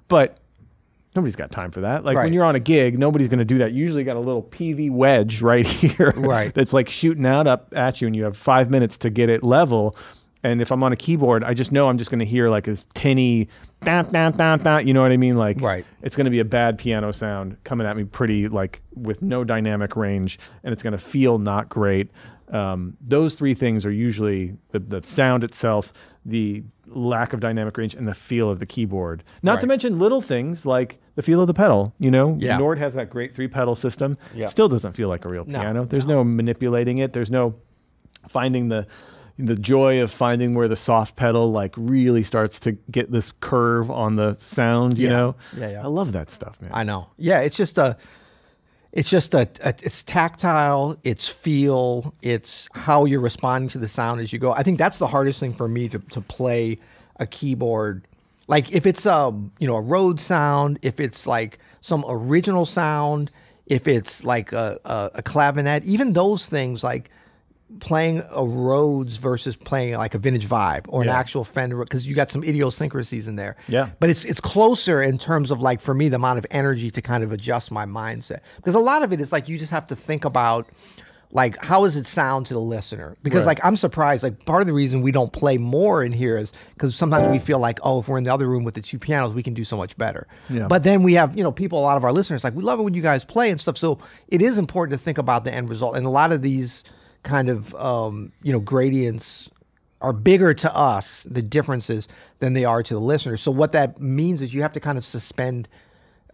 But 0.08 0.38
nobody's 1.14 1.36
got 1.36 1.50
time 1.50 1.70
for 1.70 1.80
that. 1.80 2.04
Like 2.04 2.16
when 2.16 2.32
you're 2.32 2.44
on 2.44 2.54
a 2.54 2.60
gig, 2.60 2.98
nobody's 2.98 3.28
going 3.28 3.40
to 3.40 3.44
do 3.44 3.58
that. 3.58 3.72
You 3.72 3.82
usually 3.82 4.04
got 4.04 4.16
a 4.16 4.20
little 4.20 4.42
PV 4.42 4.90
wedge 4.90 5.42
right 5.42 5.66
here, 5.66 6.12
Right. 6.16 6.54
That's 6.54 6.72
like 6.72 6.88
shooting 6.88 7.26
out 7.26 7.46
up 7.46 7.72
at 7.76 8.00
you, 8.00 8.06
and 8.06 8.16
you 8.16 8.24
have 8.24 8.36
five 8.36 8.70
minutes 8.70 8.96
to 8.98 9.10
get 9.10 9.28
it 9.28 9.42
level. 9.42 9.96
And 10.44 10.62
if 10.62 10.70
I'm 10.70 10.82
on 10.84 10.92
a 10.92 10.96
keyboard, 10.96 11.42
I 11.42 11.52
just 11.52 11.72
know 11.72 11.88
I'm 11.88 11.98
just 11.98 12.10
going 12.10 12.20
to 12.20 12.24
hear 12.24 12.48
like 12.48 12.64
this 12.64 12.86
tinny, 12.94 13.48
da, 13.82 14.02
da, 14.02 14.30
da, 14.30 14.56
da, 14.56 14.78
you 14.78 14.94
know 14.94 15.02
what 15.02 15.10
I 15.10 15.16
mean? 15.16 15.36
Like, 15.36 15.60
Right. 15.60 15.84
it's 16.02 16.14
going 16.16 16.26
to 16.26 16.30
be 16.30 16.38
a 16.38 16.44
bad 16.44 16.78
piano 16.78 17.10
sound 17.12 17.56
coming 17.64 17.86
at 17.88 17.96
me 17.96 18.04
pretty 18.04 18.46
like 18.48 18.80
with 18.94 19.20
no 19.20 19.42
dynamic 19.42 19.96
range, 19.96 20.38
and 20.62 20.72
it's 20.72 20.82
going 20.82 20.92
to 20.92 20.98
feel 20.98 21.38
not 21.38 21.68
great. 21.68 22.10
Um, 22.52 22.96
those 23.00 23.34
three 23.34 23.52
things 23.54 23.84
are 23.84 23.90
usually 23.90 24.56
the, 24.70 24.78
the 24.78 25.02
sound 25.02 25.42
itself, 25.44 25.92
the 26.24 26.62
lack 26.86 27.32
of 27.32 27.40
dynamic 27.40 27.76
range, 27.76 27.94
and 27.96 28.06
the 28.08 28.14
feel 28.14 28.48
of 28.48 28.58
the 28.60 28.64
keyboard. 28.64 29.24
Not 29.42 29.60
to 29.60 29.66
mention 29.66 29.98
little 29.98 30.22
things 30.22 30.64
like 30.64 30.98
the 31.16 31.20
feel 31.22 31.40
of 31.40 31.46
the 31.48 31.52
pedal. 31.52 31.92
You 31.98 32.10
know, 32.12 32.38
Yeah. 32.40 32.56
Nord 32.58 32.78
has 32.78 32.94
that 32.94 33.10
great 33.10 33.34
three 33.34 33.48
pedal 33.48 33.74
system. 33.74 34.16
Yeah. 34.34 34.46
Still 34.46 34.68
doesn't 34.68 34.92
feel 34.92 35.08
like 35.08 35.24
a 35.24 35.28
real 35.28 35.44
No, 35.46 35.58
piano. 35.58 35.84
There's 35.84 36.06
no 36.06 36.22
manipulating 36.24 36.98
it. 36.98 37.12
There's 37.12 37.30
no 37.30 37.56
finding 38.28 38.68
the 38.68 38.86
the 39.38 39.54
joy 39.54 40.02
of 40.02 40.10
finding 40.10 40.54
where 40.54 40.68
the 40.68 40.76
soft 40.76 41.14
pedal 41.16 41.52
like 41.52 41.72
really 41.76 42.22
starts 42.22 42.58
to 42.60 42.72
get 42.90 43.12
this 43.12 43.32
curve 43.40 43.90
on 43.90 44.16
the 44.16 44.34
sound. 44.34 44.98
You 44.98 45.06
Yeah. 45.08 45.16
know, 45.16 45.34
Yeah, 45.56 45.70
yeah. 45.70 45.84
I 45.84 45.86
love 45.86 46.12
that 46.12 46.30
stuff, 46.30 46.60
man. 46.60 46.70
I 46.74 46.82
know. 46.84 47.08
Yeah, 47.16 47.40
it's 47.40 47.56
just 47.56 47.78
a 47.78 47.96
it's 48.90 49.10
just 49.10 49.34
a, 49.34 49.48
a 49.62 49.68
it's 49.82 50.02
tactile, 50.02 50.96
it's 51.04 51.28
feel, 51.28 52.14
it's 52.22 52.68
how 52.72 53.04
you're 53.04 53.20
responding 53.20 53.68
to 53.70 53.78
the 53.78 53.86
sound 53.88 54.20
as 54.20 54.32
you 54.32 54.38
go. 54.38 54.52
I 54.52 54.62
think 54.62 54.78
that's 54.78 54.96
the 54.98 55.06
hardest 55.06 55.38
thing 55.40 55.52
for 55.54 55.68
me 55.68 55.88
to 55.90 55.98
to 55.98 56.20
play 56.20 56.78
a 57.20 57.26
keyboard. 57.26 58.06
Like 58.48 58.72
if 58.72 58.86
it's 58.86 59.06
a 59.06 59.32
you 59.58 59.66
know, 59.68 59.76
a 59.76 59.80
Rhodes 59.80 60.24
sound, 60.24 60.78
if 60.82 60.98
it's 61.00 61.26
like 61.26 61.58
some 61.80 62.04
original 62.08 62.64
sound, 62.66 63.30
if 63.66 63.86
it's 63.86 64.24
like 64.24 64.52
a 64.52 64.78
a, 64.84 65.10
a 65.16 65.22
clavinet, 65.22 65.84
even 65.84 66.14
those 66.14 66.48
things 66.48 66.82
like 66.82 67.10
playing 67.80 68.22
a 68.34 68.44
Rhodes 68.44 69.18
versus 69.18 69.54
playing 69.54 69.94
like 69.94 70.14
a 70.14 70.18
vintage 70.18 70.48
vibe 70.48 70.86
or 70.88 71.02
an 71.02 71.08
Yeah. 71.08 71.18
actual 71.18 71.44
Fender 71.44 71.76
because 71.78 72.06
you 72.06 72.14
got 72.14 72.30
some 72.30 72.42
idiosyncrasies 72.42 73.28
in 73.28 73.36
there. 73.36 73.56
Yeah. 73.68 73.90
But 74.00 74.10
it's 74.10 74.24
it's 74.24 74.40
closer 74.40 75.02
in 75.02 75.18
terms 75.18 75.50
of 75.50 75.60
like 75.60 75.80
for 75.80 75.94
me 75.94 76.08
the 76.08 76.16
amount 76.16 76.38
of 76.38 76.46
energy 76.50 76.90
to 76.90 77.02
kind 77.02 77.22
of 77.22 77.30
adjust 77.30 77.70
my 77.70 77.84
mindset 77.84 78.40
because 78.56 78.74
a 78.74 78.78
lot 78.80 79.02
of 79.02 79.12
it 79.12 79.20
is 79.20 79.32
like 79.32 79.48
you 79.48 79.58
just 79.58 79.70
have 79.70 79.86
to 79.88 79.96
think 79.96 80.24
about 80.24 80.66
like 81.30 81.62
how 81.62 81.84
does 81.84 81.94
it 81.94 82.06
sound 82.06 82.46
to 82.46 82.54
the 82.54 82.60
listener 82.60 83.14
because 83.22 83.40
Right. 83.40 83.48
like 83.58 83.64
I'm 83.66 83.76
surprised 83.76 84.22
like 84.22 84.46
part 84.46 84.62
of 84.62 84.66
the 84.66 84.72
reason 84.72 85.02
we 85.02 85.12
don't 85.12 85.30
play 85.30 85.58
more 85.58 86.02
in 86.02 86.10
here 86.10 86.38
is 86.38 86.54
because 86.72 86.96
sometimes 86.96 87.28
we 87.28 87.38
feel 87.38 87.58
like 87.58 87.78
oh 87.82 88.00
if 88.00 88.08
we're 88.08 88.16
in 88.16 88.24
the 88.24 88.32
other 88.32 88.48
room 88.48 88.64
with 88.64 88.76
the 88.76 88.80
two 88.80 88.98
pianos 88.98 89.34
we 89.34 89.42
can 89.42 89.52
do 89.52 89.62
so 89.62 89.76
much 89.76 89.94
better 89.98 90.26
Yeah. 90.48 90.68
but 90.68 90.84
then 90.84 91.02
we 91.02 91.12
have 91.14 91.36
you 91.36 91.42
know 91.44 91.52
people 91.52 91.78
a 91.80 91.82
lot 91.82 91.98
of 91.98 92.04
our 92.04 92.12
listeners 92.12 92.44
like 92.44 92.54
we 92.54 92.62
love 92.62 92.80
it 92.80 92.82
when 92.82 92.94
you 92.94 93.02
guys 93.02 93.26
play 93.26 93.50
and 93.50 93.60
stuff 93.60 93.76
so 93.76 93.98
it 94.28 94.40
is 94.40 94.56
important 94.56 94.98
to 94.98 95.04
think 95.04 95.18
about 95.18 95.44
the 95.44 95.52
end 95.52 95.68
result 95.68 95.96
and 95.96 96.06
a 96.06 96.10
lot 96.10 96.32
of 96.32 96.40
these 96.40 96.82
kind 97.22 97.48
of 97.48 97.74
um, 97.74 98.32
you 98.42 98.52
know 98.52 98.60
gradients 98.60 99.50
are 100.00 100.12
bigger 100.12 100.54
to 100.54 100.74
us 100.74 101.24
the 101.24 101.42
differences 101.42 102.06
than 102.38 102.52
they 102.52 102.64
are 102.64 102.82
to 102.82 102.94
the 102.94 103.00
listeners. 103.00 103.40
So 103.40 103.50
what 103.50 103.72
that 103.72 104.00
means 104.00 104.42
is 104.42 104.54
you 104.54 104.62
have 104.62 104.72
to 104.74 104.80
kind 104.80 104.96
of 104.96 105.04
suspend 105.04 105.68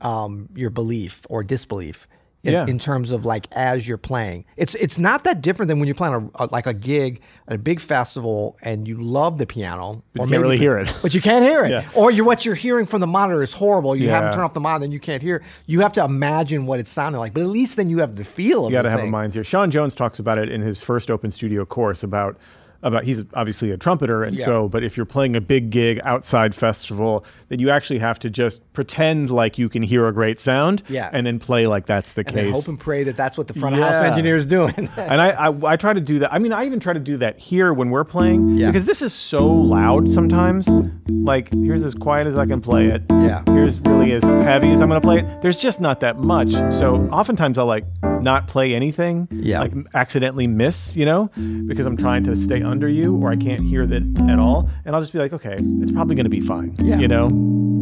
um, 0.03 0.49
your 0.55 0.71
belief 0.71 1.23
or 1.31 1.43
disbelief 1.43 2.07
in, 2.45 2.53
Yeah. 2.53 2.67
in 2.67 2.79
terms 2.79 3.11
of 3.11 3.25
like 3.25 3.47
as 3.53 3.89
you're 3.89 3.97
playing 3.99 4.45
it's 4.57 4.75
it's 4.77 4.99
not 4.99 5.25
that 5.25 5.41
different 5.43 5.69
than 5.69 5.79
when 5.81 5.89
you're 5.89 5.95
playing 5.95 6.31
a, 6.37 6.45
a- 6.45 6.49
like 6.53 6.67
a 6.67 6.75
gig 6.75 7.21
at 7.49 7.55
a 7.55 7.59
big 7.59 7.81
festival 7.81 8.57
and 8.63 8.87
you 8.87 8.97
love 8.97 9.39
the 9.39 9.47
piano 9.47 10.03
But 10.15 10.25
you 10.25 10.29
can't 10.31 10.43
really 10.43 10.59
hear 10.59 10.79
it. 10.79 10.95
but 11.03 11.15
you 11.15 11.21
can't 11.21 11.45
hear 11.45 11.65
it 11.65 11.71
Yeah. 11.71 11.89
or 11.95 12.11
you 12.11 12.25
what 12.25 12.45
you're 12.45 12.55
hearing 12.55 12.87
from 12.87 13.01
the 13.01 13.07
monitor 13.07 13.43
is 13.43 13.53
horrible 13.53 13.97
you 13.97 14.11
haven't 14.11 14.29
Yeah. 14.29 14.33
turned 14.35 14.45
off 14.45 14.55
the 14.55 14.61
monitor 14.61 14.81
then 14.85 14.93
you 14.93 15.01
can't 15.01 15.23
hear 15.23 15.43
you 15.67 15.81
have 15.81 15.93
to 15.95 16.05
imagine 16.05 16.67
what 16.67 16.79
it 16.79 16.89
sounded 16.89 17.19
like 17.19 17.35
but 17.35 17.41
at 17.41 17.49
least 17.49 17.77
then 17.77 17.89
you 17.91 17.99
have 17.99 18.17
the 18.17 18.25
feel 18.25 18.67
of 18.67 18.71
You 18.73 18.77
got 18.79 18.83
to 18.83 18.91
have 18.91 19.01
a 19.01 19.03
thing. 19.05 19.11
mind 19.11 19.35
here. 19.35 19.43
Sean 19.45 19.71
Jones 19.71 19.95
talks 19.95 20.19
about 20.19 20.39
it 20.39 20.49
in 20.51 20.61
his 20.61 20.81
first 20.81 21.11
open 21.11 21.31
studio 21.31 21.65
course 21.65 22.03
about 22.03 22.37
about 22.85 23.03
he's 23.03 23.25
obviously 23.35 23.71
a 23.73 23.77
trumpeter 23.77 24.23
and 24.23 24.39
Yeah. 24.39 24.45
so 24.45 24.69
but 24.69 24.85
if 24.85 24.97
you're 24.97 25.07
playing 25.07 25.35
a 25.35 25.41
big 25.41 25.71
gig 25.71 26.01
outside 26.05 26.55
festival 26.55 27.25
then 27.49 27.59
you 27.59 27.71
actually 27.71 27.99
have 27.99 28.19
to 28.21 28.31
just 28.31 28.61
pretend 28.73 29.31
like 29.31 29.59
you 29.59 29.69
can 29.69 29.83
hear 29.83 30.07
a 30.07 30.13
great 30.13 30.39
sound 30.39 30.83
Yeah. 30.89 31.11
and 31.13 31.27
then 31.27 31.39
play 31.39 31.67
like 31.67 31.87
that's 31.87 32.13
the 32.13 32.21
and 32.21 32.29
case 32.29 32.53
hope 32.55 32.69
and 32.69 32.79
pray 32.79 33.03
that 33.05 33.17
that's 33.17 33.37
what 33.37 33.49
the 33.49 33.55
front 33.55 33.75
of 33.75 33.81
house 33.83 34.05
engineer 34.05 34.37
is 34.37 34.47
doing 34.47 34.75
and 34.97 35.21
I, 35.21 35.31
I 35.49 35.73
I 35.73 35.77
try 35.77 35.93
to 35.93 36.01
do 36.01 36.19
that. 36.21 36.33
I 36.33 36.39
mean, 36.39 36.53
I 36.53 36.67
even 36.67 36.79
try 36.79 36.93
to 36.93 37.01
do 37.01 37.17
that 37.17 37.39
here 37.39 37.73
when 37.73 37.91
we're 37.91 38.05
playing 38.05 38.59
Yeah. 38.59 38.67
because 38.69 38.85
this 38.85 39.03
is 39.03 39.13
so 39.13 39.47
loud 39.47 40.11
sometimes. 40.11 40.69
Like 41.09 41.51
here's 41.53 41.85
as 41.85 41.95
quiet 41.95 42.27
as 42.27 42.37
I 42.37 42.47
can 42.47 42.61
play 42.61 42.87
it. 42.87 43.03
Yeah. 43.11 43.43
Here's 43.47 43.81
really 43.81 44.13
as 44.13 44.23
heavy 44.23 44.71
as 44.73 44.81
I'm 44.83 44.89
gonna 44.89 45.01
play 45.01 45.21
it. 45.21 45.43
There's 45.43 45.59
just 45.59 45.81
not 45.81 46.01
that 46.01 46.19
much. 46.19 46.53
So 46.73 47.09
oftentimes 47.11 47.59
I'll 47.59 47.67
like 47.67 47.85
not 48.25 48.49
play 48.49 48.75
anything, 48.75 49.29
Yeah. 49.31 49.61
like 49.61 49.73
accidentally 49.95 50.47
miss, 50.47 50.97
you 50.97 51.05
know, 51.05 51.31
because 51.67 51.87
I'm 51.87 51.97
trying 51.97 52.25
to 52.25 52.37
stay 52.37 52.63
under 52.63 52.89
you 52.89 53.15
or 53.17 53.31
I 53.31 53.37
can't 53.37 53.61
hear 53.63 53.87
that 53.87 54.03
at 54.29 54.39
all, 54.39 54.69
and 54.85 54.95
I'll 54.97 55.03
just 55.03 55.13
be 55.13 55.19
like, 55.21 55.33
okay, 55.33 55.57
it's 55.61 55.93
probably 55.93 56.17
going 56.17 56.25
to 56.25 56.31
be 56.31 56.41
fine, 56.41 56.75
Yeah. 56.81 56.99
you 56.99 57.07
know, 57.07 57.29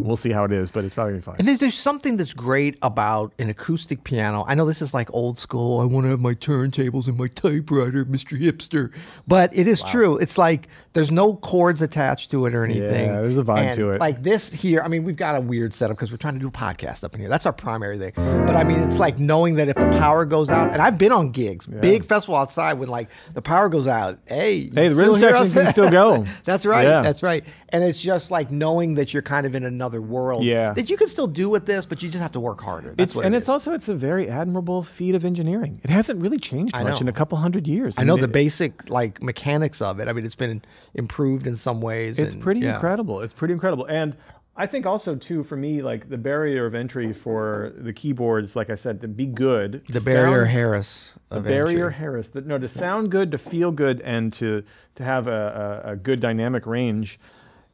we'll 0.03 0.17
see 0.17 0.31
how 0.31 0.43
it 0.43 0.51
is, 0.51 0.69
but 0.69 0.83
it's 0.83 0.93
probably 0.93 1.13
gonna 1.13 1.19
be 1.21 1.23
fine. 1.25 1.35
And 1.39 1.47
there's, 1.47 1.59
there's 1.59 1.73
something 1.77 2.17
that's 2.17 2.33
great 2.33 2.77
about 2.81 3.33
an 3.39 3.49
acoustic 3.49 4.03
piano. 4.03 4.43
I 4.47 4.53
know 4.53 4.65
this 4.65 4.81
is 4.81 4.93
like 4.93 5.11
old 5.13 5.39
school. 5.39 5.79
I 5.79 5.85
want 5.85 6.05
to 6.05 6.09
have 6.09 6.19
my 6.19 6.33
turntables 6.33 7.07
and 7.07 7.17
my 7.17 7.27
typewriter, 7.27 8.03
Mr. 8.05 8.37
Hipster. 8.39 8.91
But 9.27 9.55
it 9.55 9.65
is 9.67 9.81
true. 9.81 10.17
It's 10.17 10.37
like 10.37 10.67
there's 10.91 11.09
no 11.11 11.35
chords 11.35 11.81
attached 11.81 12.31
to 12.31 12.45
it 12.47 12.53
or 12.53 12.65
anything. 12.65 13.07
Yeah, 13.07 13.21
there's 13.21 13.37
a 13.37 13.43
vibe 13.43 13.59
And 13.59 13.75
to 13.75 13.91
it. 13.91 14.01
Like 14.01 14.23
this 14.23 14.51
here, 14.51 14.81
I 14.81 14.89
mean, 14.89 15.05
we've 15.05 15.15
got 15.15 15.37
a 15.37 15.41
weird 15.41 15.73
setup 15.73 15.95
because 15.95 16.11
we're 16.11 16.17
trying 16.17 16.33
to 16.33 16.39
do 16.41 16.47
a 16.47 16.51
podcast 16.51 17.05
up 17.05 17.13
in 17.13 17.21
here. 17.21 17.29
That's 17.29 17.45
our 17.45 17.53
primary 17.53 17.97
thing. 17.97 18.11
But 18.15 18.57
I 18.57 18.63
mean, 18.65 18.79
it's 18.81 18.99
like 18.99 19.19
knowing 19.19 19.55
that 19.55 19.69
if 19.69 19.77
the 19.77 19.87
power 19.99 20.25
goes 20.33 20.49
out, 20.49 20.71
and 20.73 20.81
I've 20.81 20.97
been 20.97 21.11
on 21.11 21.29
gigs, 21.31 21.67
big 21.67 22.03
festival 22.03 22.35
outside 22.35 22.73
when 22.73 22.89
like 22.89 23.09
the 23.33 23.41
power 23.41 23.69
goes 23.69 23.87
out. 23.87 24.19
Hey, 24.25 24.69
Hey, 24.73 24.87
the 24.89 24.95
rhythm 24.95 25.19
section 25.19 25.51
can 25.51 25.71
still 25.71 25.89
go. 25.91 26.25
That's 26.43 26.65
right. 26.65 26.83
Yeah. 26.87 27.01
That's 27.03 27.21
right. 27.21 27.43
And 27.69 27.83
it's 27.83 28.01
just 28.01 28.31
like 28.31 28.51
knowing 28.51 28.95
that 28.95 29.13
you're 29.13 29.21
kind 29.23 29.45
of 29.45 29.53
in 29.55 29.63
another 29.63 30.01
world. 30.01 30.43
Yeah. 30.43 30.73
That 30.73 30.89
you 30.89 30.97
can 30.97 31.07
still 31.07 31.27
do 31.27 31.49
with 31.49 31.65
this, 31.65 31.85
but 31.85 32.01
you 32.03 32.09
just 32.09 32.21
have 32.21 32.31
to 32.33 32.39
work 32.39 32.61
harder. 32.61 32.89
That's 32.95 33.09
It's, 33.11 33.15
what 33.15 33.25
and 33.25 33.33
it 33.35 33.37
it's 33.39 33.49
also 33.49 33.73
it's 33.73 33.89
a 33.89 33.95
very 33.95 34.27
admirable 34.29 34.83
feat 34.83 35.15
of 35.15 35.23
engineering. 35.25 35.79
It 35.83 35.89
hasn't 35.89 36.19
really 36.21 36.39
changed 36.39 36.73
much 36.73 36.99
in 37.01 37.07
a 37.07 37.13
couple 37.13 37.37
hundred 37.37 37.67
years. 37.67 37.95
I 37.97 38.03
know 38.03 38.15
mean, 38.15 38.21
the 38.23 38.29
it- 38.29 38.33
basic 38.33 38.89
like 38.89 39.21
mechanics 39.21 39.81
of 39.81 39.99
it. 39.99 40.07
I 40.07 40.13
mean, 40.13 40.25
it's 40.25 40.35
been 40.35 40.61
improved 40.95 41.47
in 41.47 41.55
some 41.55 41.81
ways. 41.81 42.17
It's 42.19 42.33
and- 42.33 42.41
pretty 42.43 42.61
yeah. 42.61 42.73
incredible. 42.75 43.21
It's 43.21 43.33
pretty 43.33 43.53
incredible. 43.53 43.85
And 43.85 44.15
I 44.55 44.67
think 44.67 44.85
also 44.85 45.15
too 45.15 45.41
for 45.43 45.57
me, 45.57 45.81
like 45.81 46.09
the 46.09 46.17
barrier 46.17 46.65
of 46.67 46.75
entry 46.75 47.11
for 47.11 47.73
the 47.75 47.91
keyboards, 47.91 48.55
like 48.55 48.69
I 48.69 48.75
said, 48.75 49.01
to 49.01 49.07
be 49.07 49.25
good. 49.25 49.83
The 49.89 49.99
barrier 49.99 50.41
sound- 50.43 50.51
Harris. 50.51 51.13
the 51.29 51.39
barrier 51.41 51.87
entry. 51.87 51.99
Harris. 51.99 52.29
That 52.29 52.45
no, 52.45 52.59
to 52.59 52.67
sound 52.67 53.09
good, 53.09 53.31
to 53.31 53.37
feel 53.39 53.71
good, 53.71 53.99
and 54.01 54.31
to 54.33 54.63
to 54.95 55.03
have 55.03 55.27
a, 55.27 55.81
a, 55.85 55.91
a 55.91 55.95
good 55.95 56.19
dynamic 56.19 56.65
range 56.67 57.19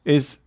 is. 0.04 0.38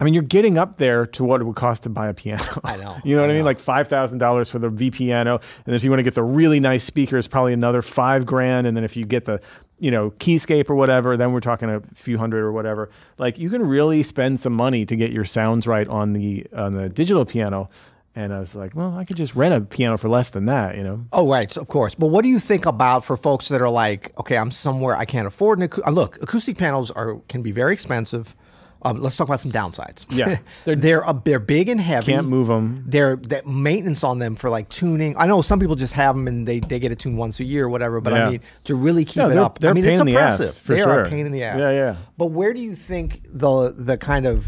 I 0.00 0.04
mean, 0.04 0.14
you're 0.14 0.24
getting 0.24 0.58
up 0.58 0.76
there 0.76 1.06
to 1.06 1.22
what 1.22 1.40
it 1.40 1.44
would 1.44 1.54
cost 1.54 1.84
to 1.84 1.88
buy 1.88 2.08
a 2.08 2.14
piano. 2.14 2.42
I 2.64 2.76
know, 2.76 2.96
you 3.04 3.14
know 3.14 3.22
what 3.22 3.30
I 3.30 3.34
I, 3.34 3.36
mean? 3.36 3.42
know. 3.42 3.44
Like 3.44 3.60
five 3.60 3.86
thousand 3.88 4.18
dollars 4.18 4.50
for 4.50 4.58
the 4.58 4.68
V 4.68 4.90
piano, 4.90 5.40
and 5.66 5.74
if 5.76 5.84
you 5.84 5.90
want 5.90 5.98
to 6.00 6.04
get 6.04 6.14
the 6.14 6.22
really 6.24 6.60
nice 6.60 6.82
speakers, 6.84 7.26
probably 7.28 7.52
another 7.52 7.82
five 7.82 8.24
grand. 8.26 8.66
And 8.66 8.76
then 8.76 8.82
if 8.84 8.96
you 8.96 9.04
get 9.04 9.24
the, 9.26 9.40
you 9.82 9.90
know, 9.90 10.12
keyscape 10.12 10.70
or 10.70 10.76
whatever, 10.76 11.16
then 11.16 11.32
we're 11.32 11.40
talking 11.40 11.68
a 11.68 11.82
few 11.94 12.16
hundred 12.16 12.44
or 12.44 12.52
whatever. 12.52 12.88
Like 13.18 13.36
you 13.36 13.50
can 13.50 13.66
really 13.66 14.04
spend 14.04 14.38
some 14.38 14.52
money 14.52 14.86
to 14.86 14.94
get 14.94 15.10
your 15.10 15.24
sounds 15.24 15.66
right 15.66 15.88
on 15.88 16.12
the 16.12 16.46
on 16.56 16.74
the 16.74 16.88
digital 16.88 17.24
piano. 17.24 17.68
And 18.14 18.32
I 18.32 18.38
was 18.38 18.54
like, 18.54 18.76
well, 18.76 18.96
I 18.96 19.04
could 19.04 19.16
just 19.16 19.34
rent 19.34 19.54
a 19.54 19.60
piano 19.62 19.96
for 19.98 20.08
less 20.08 20.30
than 20.30 20.46
that, 20.46 20.76
you 20.76 20.84
know. 20.84 21.04
Oh, 21.12 21.28
right, 21.28 21.50
so 21.50 21.62
of 21.62 21.68
course. 21.68 21.96
But 21.96 22.08
what 22.08 22.22
do 22.22 22.28
you 22.28 22.38
think 22.38 22.64
about 22.64 23.04
for 23.04 23.16
folks 23.16 23.48
that 23.48 23.60
are 23.60 23.70
like, 23.70 24.12
okay, 24.20 24.36
I'm 24.36 24.52
somewhere 24.52 24.94
I 24.94 25.04
can't 25.04 25.26
afford 25.26 25.58
an. 25.58 25.68
Look, 25.92 26.22
acoustic 26.22 26.56
panels 26.56 26.92
are 26.92 27.16
can 27.28 27.42
be 27.42 27.50
very 27.50 27.72
expensive. 27.72 28.36
Um, 28.84 29.00
let's 29.00 29.16
talk 29.16 29.28
about 29.28 29.40
some 29.40 29.52
downsides. 29.52 30.04
Yeah. 30.10 30.38
they're 30.64 30.74
they're 30.74 31.08
uh, 31.08 31.12
they're 31.24 31.38
big 31.38 31.68
and 31.68 31.80
heavy. 31.80 32.12
Can't 32.12 32.26
move 32.26 32.50
'em. 32.50 32.84
They're 32.86 33.14
that 33.16 33.46
maintenance 33.46 34.02
on 34.02 34.18
them 34.18 34.34
for 34.34 34.50
like 34.50 34.68
tuning. 34.68 35.16
I 35.16 35.26
know 35.26 35.40
some 35.40 35.60
people 35.60 35.76
just 35.76 35.92
have 35.94 36.16
them 36.16 36.26
and 36.26 36.46
they, 36.48 36.58
they 36.58 36.78
get 36.80 36.90
it 36.90 36.98
tuned 36.98 37.16
once 37.16 37.38
a 37.38 37.44
year 37.44 37.66
or 37.66 37.68
whatever. 37.68 38.00
But 38.00 38.12
Yeah. 38.12 38.26
I 38.26 38.30
mean, 38.32 38.40
to 38.64 38.74
really 38.74 39.04
keep 39.04 39.18
No, 39.18 39.30
it 39.30 39.36
up, 39.36 39.60
they're 39.60 39.70
I 39.70 39.72
mean, 39.72 39.84
pain 39.84 39.92
it's 39.92 40.00
in 40.00 40.06
the 40.06 40.16
ass, 40.16 40.58
for 40.58 40.74
they 40.74 40.82
are 40.82 41.02
a 41.02 41.08
pain 41.08 41.26
in 41.26 41.32
the 41.32 41.44
ass. 41.44 41.58
Yeah, 41.58 41.70
yeah. 41.70 41.96
But 42.18 42.26
where 42.26 42.52
do 42.52 42.60
you 42.60 42.74
think 42.74 43.22
the 43.32 43.72
the 43.76 43.96
kind 43.98 44.26
of 44.26 44.46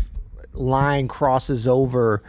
line 0.52 1.08
crosses 1.08 1.66
over 1.68 2.22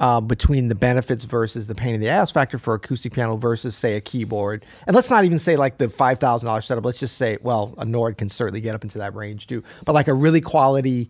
uh, 0.00 0.20
between 0.20 0.66
the 0.68 0.74
benefits 0.74 1.24
versus 1.24 1.68
the 1.68 1.74
pain 1.76 1.94
in 1.94 2.00
the 2.00 2.08
ass 2.08 2.30
factor 2.32 2.58
for 2.58 2.74
acoustic 2.74 3.12
piano 3.12 3.36
versus 3.36 3.76
say 3.76 3.94
a 3.94 4.00
keyboard? 4.00 4.64
And 4.88 4.96
let's 4.96 5.10
not 5.10 5.24
even 5.24 5.38
say 5.38 5.56
like 5.56 5.78
the 5.78 5.88
five 5.88 6.18
thousand 6.18 6.46
dollars 6.46 6.66
setup. 6.66 6.84
Let's 6.84 6.98
just 6.98 7.16
say, 7.16 7.38
well, 7.40 7.74
a 7.78 7.84
Nord 7.84 8.18
can 8.18 8.28
certainly 8.28 8.60
get 8.60 8.74
up 8.74 8.82
into 8.82 8.98
that 8.98 9.14
range 9.14 9.46
too. 9.46 9.62
But 9.84 9.92
like 9.92 10.08
a 10.08 10.14
really 10.14 10.40
quality. 10.40 11.08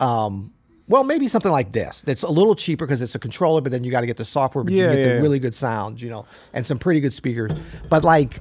Um, 0.00 0.52
well, 0.86 1.04
maybe 1.04 1.28
something 1.28 1.52
like 1.52 1.72
this. 1.72 2.00
That's 2.02 2.22
a 2.22 2.30
little 2.30 2.54
cheaper 2.54 2.86
because 2.86 3.02
it's 3.02 3.14
a 3.14 3.18
controller, 3.18 3.60
but 3.60 3.72
then 3.72 3.84
you 3.84 3.90
got 3.90 4.00
to 4.00 4.06
get 4.06 4.16
the 4.16 4.24
software, 4.24 4.64
but 4.64 4.72
Yeah, 4.72 4.84
you 4.84 4.90
get 4.90 4.98
yeah, 5.00 5.08
the 5.08 5.14
yeah. 5.16 5.20
really 5.20 5.38
good 5.38 5.54
sound, 5.54 6.00
you 6.00 6.08
know, 6.08 6.24
and 6.54 6.66
some 6.66 6.78
pretty 6.78 7.00
good 7.00 7.12
speakers. 7.12 7.52
But 7.90 8.04
like 8.04 8.40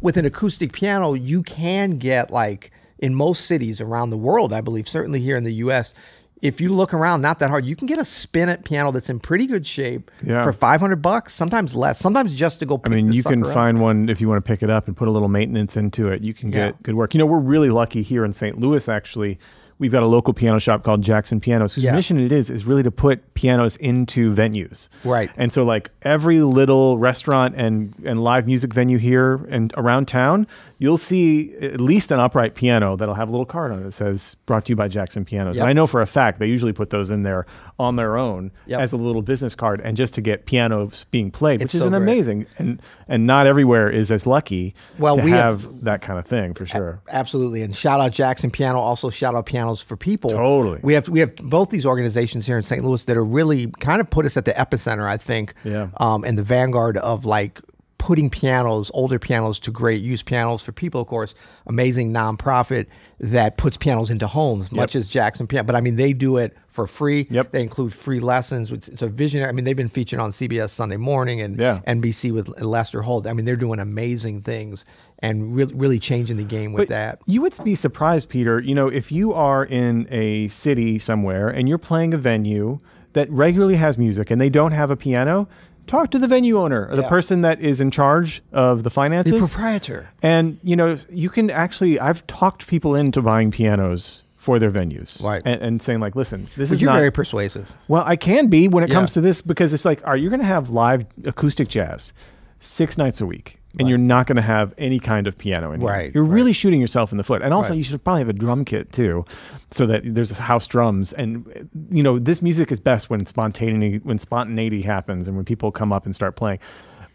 with 0.00 0.16
an 0.16 0.24
acoustic 0.26 0.72
piano, 0.72 1.14
you 1.14 1.42
can 1.44 1.98
get 1.98 2.30
like 2.32 2.72
in 2.98 3.14
most 3.14 3.46
cities 3.46 3.80
around 3.80 4.10
the 4.10 4.16
world, 4.16 4.52
I 4.52 4.60
believe, 4.60 4.88
certainly 4.88 5.20
here 5.20 5.36
in 5.36 5.44
the 5.44 5.54
US, 5.54 5.94
if 6.42 6.60
you 6.60 6.68
look 6.68 6.92
around 6.92 7.22
not 7.22 7.38
that 7.38 7.48
hard, 7.50 7.64
you 7.64 7.74
can 7.76 7.86
get 7.86 7.98
a 7.98 8.04
spinet 8.04 8.64
piano 8.64 8.92
that's 8.92 9.08
in 9.08 9.18
pretty 9.18 9.46
good 9.46 9.66
shape 9.66 10.10
Yeah. 10.24 10.44
for 10.44 10.52
500 10.52 10.96
bucks, 11.00 11.32
sometimes 11.34 11.74
less, 11.74 11.98
sometimes 11.98 12.34
just 12.34 12.60
to 12.60 12.66
go 12.66 12.80
I 12.84 12.88
mean, 12.90 13.12
you 13.12 13.22
can 13.22 13.44
up. 13.44 13.52
find 13.52 13.80
one 13.80 14.08
if 14.08 14.20
you 14.20 14.28
want 14.28 14.44
to 14.44 14.48
pick 14.48 14.62
it 14.62 14.70
up 14.70 14.86
and 14.86 14.96
put 14.96 15.08
a 15.08 15.10
little 15.10 15.28
maintenance 15.28 15.76
into 15.76 16.08
it. 16.08 16.22
You 16.22 16.34
can 16.34 16.50
Yeah. 16.52 16.66
get 16.66 16.82
good 16.82 16.94
work. 16.94 17.14
You 17.14 17.18
know, 17.18 17.26
we're 17.26 17.38
really 17.38 17.70
lucky 17.70 18.02
here 18.02 18.24
in 18.24 18.32
St. 18.32 18.58
Louis, 18.58 18.88
actually. 18.88 19.38
We've 19.80 19.90
got 19.90 20.04
a 20.04 20.06
local 20.06 20.32
piano 20.32 20.60
shop 20.60 20.84
called 20.84 21.02
Jackson 21.02 21.40
Pianos, 21.40 21.74
whose 21.74 21.82
Yeah. 21.82 21.96
mission 21.96 22.20
it 22.20 22.30
is 22.30 22.48
is 22.48 22.64
really 22.64 22.84
to 22.84 22.92
put 22.92 23.34
pianos 23.34 23.74
into 23.78 24.30
venues. 24.30 24.88
Right. 25.04 25.30
And 25.36 25.52
so, 25.52 25.64
like 25.64 25.90
every 26.02 26.42
little 26.42 26.96
restaurant 26.96 27.54
and 27.56 27.92
and 28.04 28.20
live 28.20 28.46
music 28.46 28.72
venue 28.72 28.98
here 28.98 29.40
and 29.50 29.74
around 29.76 30.06
town, 30.06 30.46
you'll 30.78 30.96
see 30.96 31.54
at 31.60 31.80
least 31.80 32.12
an 32.12 32.20
upright 32.20 32.54
piano 32.54 32.96
that'll 32.96 33.16
have 33.16 33.26
a 33.28 33.32
little 33.32 33.44
card 33.44 33.72
on 33.72 33.80
it 33.80 33.82
that 33.82 33.92
says 33.94 34.36
"Brought 34.46 34.66
to 34.66 34.72
you 34.72 34.76
by 34.76 34.86
Jackson 34.86 35.24
Pianos." 35.24 35.56
Yep. 35.56 35.62
And 35.64 35.70
I 35.70 35.72
know 35.72 35.88
for 35.88 36.00
a 36.00 36.06
fact 36.06 36.33
they 36.38 36.46
usually 36.46 36.72
put 36.72 36.90
those 36.90 37.10
in 37.10 37.22
there 37.22 37.46
on 37.78 37.96
their 37.96 38.16
own 38.16 38.50
Yep. 38.66 38.80
as 38.80 38.92
a 38.92 38.96
little 38.96 39.22
business 39.22 39.54
card 39.54 39.80
and 39.82 39.96
just 39.96 40.14
to 40.14 40.20
get 40.20 40.46
pianos 40.46 41.06
being 41.10 41.30
played, 41.30 41.60
It's 41.62 41.74
which 41.74 41.80
is 41.80 41.82
an 41.86 41.90
great. 41.90 42.02
amazing 42.02 42.46
and 42.58 42.80
and 43.08 43.26
not 43.26 43.46
everywhere 43.46 43.90
is 43.90 44.10
as 44.10 44.26
lucky 44.26 44.74
Well, 44.98 45.16
to 45.16 45.22
we 45.22 45.30
have- 45.32 45.62
have, 45.64 45.84
that 45.84 46.00
kind 46.02 46.18
of 46.18 46.26
thing 46.26 46.54
for 46.54 46.66
sure. 46.66 47.00
Absolutely, 47.10 47.62
and 47.62 47.74
shout 47.74 48.00
out 48.00 48.12
Jackson 48.12 48.50
Piano. 48.50 48.78
Also, 48.78 49.10
shout 49.10 49.34
out 49.34 49.46
Pianos 49.46 49.80
for 49.80 49.96
People. 49.96 50.30
Totally. 50.30 50.80
we 50.82 50.94
have 50.94 51.08
we 51.08 51.20
have 51.20 51.34
both 51.36 51.70
these 51.70 51.84
organizations 51.86 52.46
here 52.46 52.56
in 52.56 52.62
St. 52.62 52.84
Louis 52.84 53.04
that 53.04 53.16
are 53.16 53.24
really 53.24 53.66
kind 53.80 54.00
of 54.00 54.08
put 54.10 54.24
us 54.26 54.36
at 54.36 54.44
the 54.44 54.52
epicenter. 54.52 55.06
I 55.08 55.16
think. 55.16 55.54
Yeah. 55.64 55.88
Um, 55.98 56.24
and 56.24 56.38
the 56.38 56.42
vanguard 56.42 56.96
of 56.98 57.24
like 57.24 57.60
putting 58.04 58.28
pianos, 58.28 58.90
older 58.92 59.18
pianos, 59.18 59.58
to 59.58 59.70
great 59.70 60.02
use. 60.02 60.22
Pianos 60.22 60.60
for 60.60 60.72
People, 60.72 61.00
of 61.00 61.06
course, 61.06 61.34
amazing 61.66 62.12
nonprofit 62.12 62.84
that 63.18 63.56
puts 63.56 63.78
pianos 63.78 64.10
into 64.10 64.26
homes, 64.26 64.70
much 64.70 64.94
as 64.94 65.08
Jackson 65.08 65.46
Piano. 65.46 65.64
But 65.64 65.74
I 65.74 65.80
mean, 65.80 65.96
they 65.96 66.12
do 66.12 66.36
it 66.36 66.54
for 66.68 66.86
free. 66.86 67.26
Yep. 67.30 67.52
They 67.52 67.62
include 67.62 67.94
free 67.94 68.20
lessons. 68.20 68.70
It's, 68.70 68.88
it's 68.88 69.00
a 69.00 69.08
visionary. 69.08 69.48
I 69.48 69.52
mean, 69.52 69.64
they've 69.64 69.74
been 69.74 69.88
featured 69.88 70.20
on 70.20 70.32
CBS 70.32 70.68
Sunday 70.68 70.98
Morning 70.98 71.40
and 71.40 71.58
Yeah. 71.58 71.80
NBC 71.86 72.30
with 72.30 72.48
Lester 72.60 73.00
Holt. 73.00 73.26
I 73.26 73.32
mean, 73.32 73.46
they're 73.46 73.56
doing 73.56 73.80
amazing 73.80 74.42
things 74.42 74.84
and 75.20 75.56
really, 75.56 75.72
really 75.74 75.98
changing 75.98 76.36
the 76.36 76.44
game 76.44 76.74
with 76.74 76.82
But 76.82 76.88
that. 76.88 77.20
You 77.24 77.40
would 77.40 77.54
be 77.64 77.74
surprised, 77.74 78.28
Peter. 78.28 78.60
You 78.60 78.74
know, 78.74 78.88
if 78.88 79.10
you 79.12 79.32
are 79.32 79.64
in 79.64 80.06
a 80.10 80.48
city 80.48 80.98
somewhere 80.98 81.48
and 81.48 81.70
you're 81.70 81.78
playing 81.78 82.12
a 82.12 82.18
venue 82.18 82.80
that 83.14 83.30
regularly 83.30 83.76
has 83.76 83.96
music 83.96 84.30
and 84.30 84.38
they 84.42 84.50
don't 84.50 84.72
have 84.72 84.90
a 84.90 84.96
piano, 84.96 85.48
talk 85.86 86.10
to 86.12 86.18
the 86.18 86.26
venue 86.28 86.58
owner 86.58 86.86
or 86.90 86.96
the 86.96 87.02
Yeah. 87.02 87.08
person 87.08 87.40
that 87.42 87.60
is 87.60 87.80
in 87.80 87.90
charge 87.90 88.42
of 88.52 88.82
the 88.82 88.90
finances. 88.90 89.32
The 89.32 89.38
proprietor. 89.48 90.08
and 90.22 90.58
you 90.62 90.76
know, 90.76 90.96
you 91.10 91.30
can 91.30 91.50
actually. 91.50 91.98
I've 92.00 92.26
talked 92.26 92.66
people 92.66 92.94
into 92.94 93.20
buying 93.22 93.50
pianos 93.50 94.22
for 94.36 94.58
their 94.58 94.70
venues, 94.70 95.22
Right. 95.24 95.40
And, 95.44 95.62
and 95.62 95.82
saying 95.82 96.00
like, 96.00 96.14
listen, 96.14 96.48
this 96.56 96.68
But 96.68 96.74
is 96.74 96.82
you're 96.82 96.90
not 96.90 96.98
very 96.98 97.10
persuasive. 97.10 97.72
well, 97.88 98.04
I 98.06 98.16
can 98.16 98.48
be 98.48 98.68
when 98.68 98.84
it 98.84 98.90
Yeah. 98.90 98.96
comes 98.96 99.14
to 99.14 99.22
this 99.22 99.40
because 99.40 99.72
it's 99.72 99.86
like, 99.86 100.02
are 100.04 100.18
you 100.18 100.28
going 100.28 100.40
to 100.40 100.46
have 100.46 100.68
live 100.68 101.06
acoustic 101.24 101.68
jazz 101.68 102.12
six 102.60 102.98
nights 102.98 103.22
a 103.22 103.26
week, 103.26 103.58
and 103.78 103.88
you're 103.88 103.98
not 103.98 104.26
going 104.26 104.36
to 104.36 104.42
have 104.42 104.72
any 104.78 104.98
kind 104.98 105.26
of 105.26 105.36
piano 105.36 105.72
in 105.72 105.80
here? 105.80 105.88
Right, 105.88 106.14
You're 106.14 106.24
really 106.24 106.52
shooting 106.52 106.80
yourself 106.80 107.12
in 107.12 107.18
the 107.18 107.24
foot. 107.24 107.42
And 107.42 107.52
also, 107.52 107.70
Right. 107.70 107.78
you 107.78 107.84
should 107.84 108.02
probably 108.04 108.20
have 108.20 108.28
a 108.28 108.32
drum 108.34 108.64
kit 108.64 108.92
too, 108.92 109.24
so 109.70 109.86
that 109.86 110.02
there's 110.04 110.30
house 110.38 110.66
drums. 110.66 111.12
And 111.12 111.68
you 111.90 112.02
know, 112.02 112.18
this 112.18 112.40
music 112.42 112.70
is 112.72 112.80
best 112.80 113.10
when 113.10 113.24
spontaneity 113.26 113.98
when 114.04 114.18
spontaneity 114.18 114.82
happens 114.82 115.26
and 115.28 115.36
when 115.36 115.44
people 115.44 115.72
come 115.72 115.92
up 115.92 116.04
and 116.06 116.14
start 116.14 116.36
playing. 116.36 116.58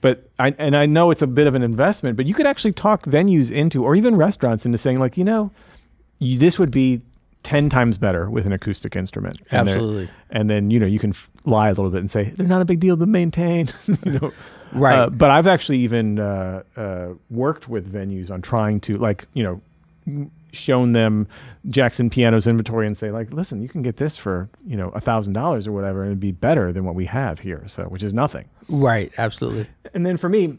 But 0.02 0.30
I 0.40 0.56
and 0.58 0.76
I 0.76 0.86
know 0.86 1.12
it's 1.12 1.22
a 1.22 1.28
bit 1.28 1.48
of 1.48 1.56
an 1.56 1.62
investment, 1.64 2.16
but 2.18 2.26
you 2.26 2.34
could 2.34 2.46
actually 2.46 2.72
talk 2.74 3.04
venues 3.04 3.52
into, 3.52 3.84
or 3.84 3.96
even 3.96 4.16
restaurants 4.16 4.66
into 4.66 4.78
saying 4.78 4.98
like, 4.98 5.18
you 5.18 5.24
know, 5.26 5.52
you, 6.20 6.38
this 6.40 6.58
would 6.58 6.72
be 6.72 7.02
10 7.44 7.70
times 7.70 7.98
better 7.98 8.30
with 8.30 8.46
an 8.46 8.52
acoustic 8.52 8.96
instrument. 8.96 9.42
And 9.52 9.70
Absolutely. 9.70 10.10
And 10.30 10.50
then, 10.50 10.72
you 10.72 10.80
know, 10.80 10.86
you 10.86 11.00
can 11.00 11.12
f- 11.12 11.30
lie 11.46 11.68
a 11.68 11.72
little 11.72 11.90
bit 11.90 12.00
and 12.00 12.12
say, 12.12 12.26
they're 12.36 12.46
not 12.46 12.62
a 12.62 12.66
big 12.66 12.80
deal 12.80 12.98
to 12.98 13.06
maintain. 13.06 13.70
you 14.06 14.20
know, 14.20 14.32
Right. 14.72 15.00
Uh, 15.00 15.10
but 15.10 15.32
I've 15.32 15.48
actually 15.48 15.80
even 15.80 16.20
uh, 16.20 16.64
uh, 16.76 17.10
worked 17.30 17.70
with 17.70 17.92
venues 17.92 18.30
on 18.30 18.42
trying 18.42 18.80
to, 18.82 18.98
like, 18.98 19.26
you 19.34 19.44
know, 19.44 20.30
shown 20.52 20.94
them 20.94 21.28
Jackson 21.70 22.10
Piano's 22.10 22.48
inventory 22.48 22.88
and 22.88 22.98
say, 22.98 23.12
like, 23.12 23.32
listen, 23.32 23.62
you 23.62 23.70
can 23.70 23.82
get 23.82 23.98
this 23.98 24.18
for, 24.18 24.50
you 24.66 24.76
know, 24.76 24.90
a 24.90 25.02
thousand 25.02 25.34
dollars 25.34 25.68
or 25.68 25.72
whatever, 25.72 26.02
and 26.02 26.12
it'd 26.12 26.20
be 26.20 26.32
better 26.32 26.72
than 26.72 26.86
what 26.86 26.96
we 26.96 27.06
have 27.06 27.40
here. 27.40 27.64
So, 27.68 27.84
which 27.86 28.04
is 28.04 28.14
nothing. 28.14 28.46
Right. 28.68 29.12
Absolutely. 29.18 29.68
And 29.94 30.06
then 30.06 30.18
for 30.18 30.30
me, 30.30 30.58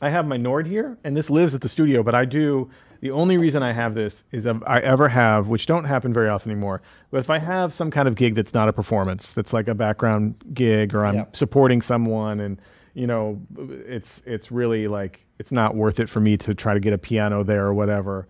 I 0.00 0.10
have 0.10 0.26
my 0.26 0.36
Nord 0.36 0.66
here, 0.66 0.96
and 1.04 1.16
this 1.16 1.28
lives 1.30 1.54
at 1.54 1.60
the 1.60 1.68
studio. 1.68 2.02
But 2.02 2.14
I 2.14 2.24
do. 2.24 2.70
The 3.00 3.10
only 3.12 3.36
reason 3.38 3.62
I 3.62 3.72
have 3.72 3.94
this 3.94 4.24
is 4.32 4.44
if 4.46 4.56
I 4.66 4.80
ever 4.80 5.08
have, 5.08 5.48
which 5.48 5.66
don't 5.66 5.84
happen 5.84 6.12
very 6.12 6.28
often 6.28 6.50
anymore. 6.50 6.82
But 7.10 7.18
if 7.18 7.30
I 7.30 7.38
have 7.38 7.72
some 7.72 7.90
kind 7.90 8.08
of 8.08 8.16
gig 8.16 8.34
that's 8.34 8.52
not 8.54 8.68
a 8.68 8.72
performance, 8.72 9.32
that's 9.32 9.52
like 9.52 9.68
a 9.68 9.74
background 9.74 10.34
gig, 10.52 10.94
or 10.94 11.06
I'm 11.06 11.14
Yep. 11.14 11.36
supporting 11.36 11.80
someone, 11.82 12.40
and 12.40 12.60
you 12.94 13.06
know, 13.06 13.40
it's 13.86 14.20
it's 14.26 14.50
really 14.50 14.88
like 14.88 15.24
it's 15.38 15.52
not 15.52 15.76
worth 15.76 16.00
it 16.00 16.08
for 16.08 16.20
me 16.20 16.36
to 16.38 16.54
try 16.54 16.74
to 16.74 16.80
get 16.80 16.92
a 16.92 16.98
piano 16.98 17.44
there 17.44 17.66
or 17.66 17.74
whatever. 17.74 18.26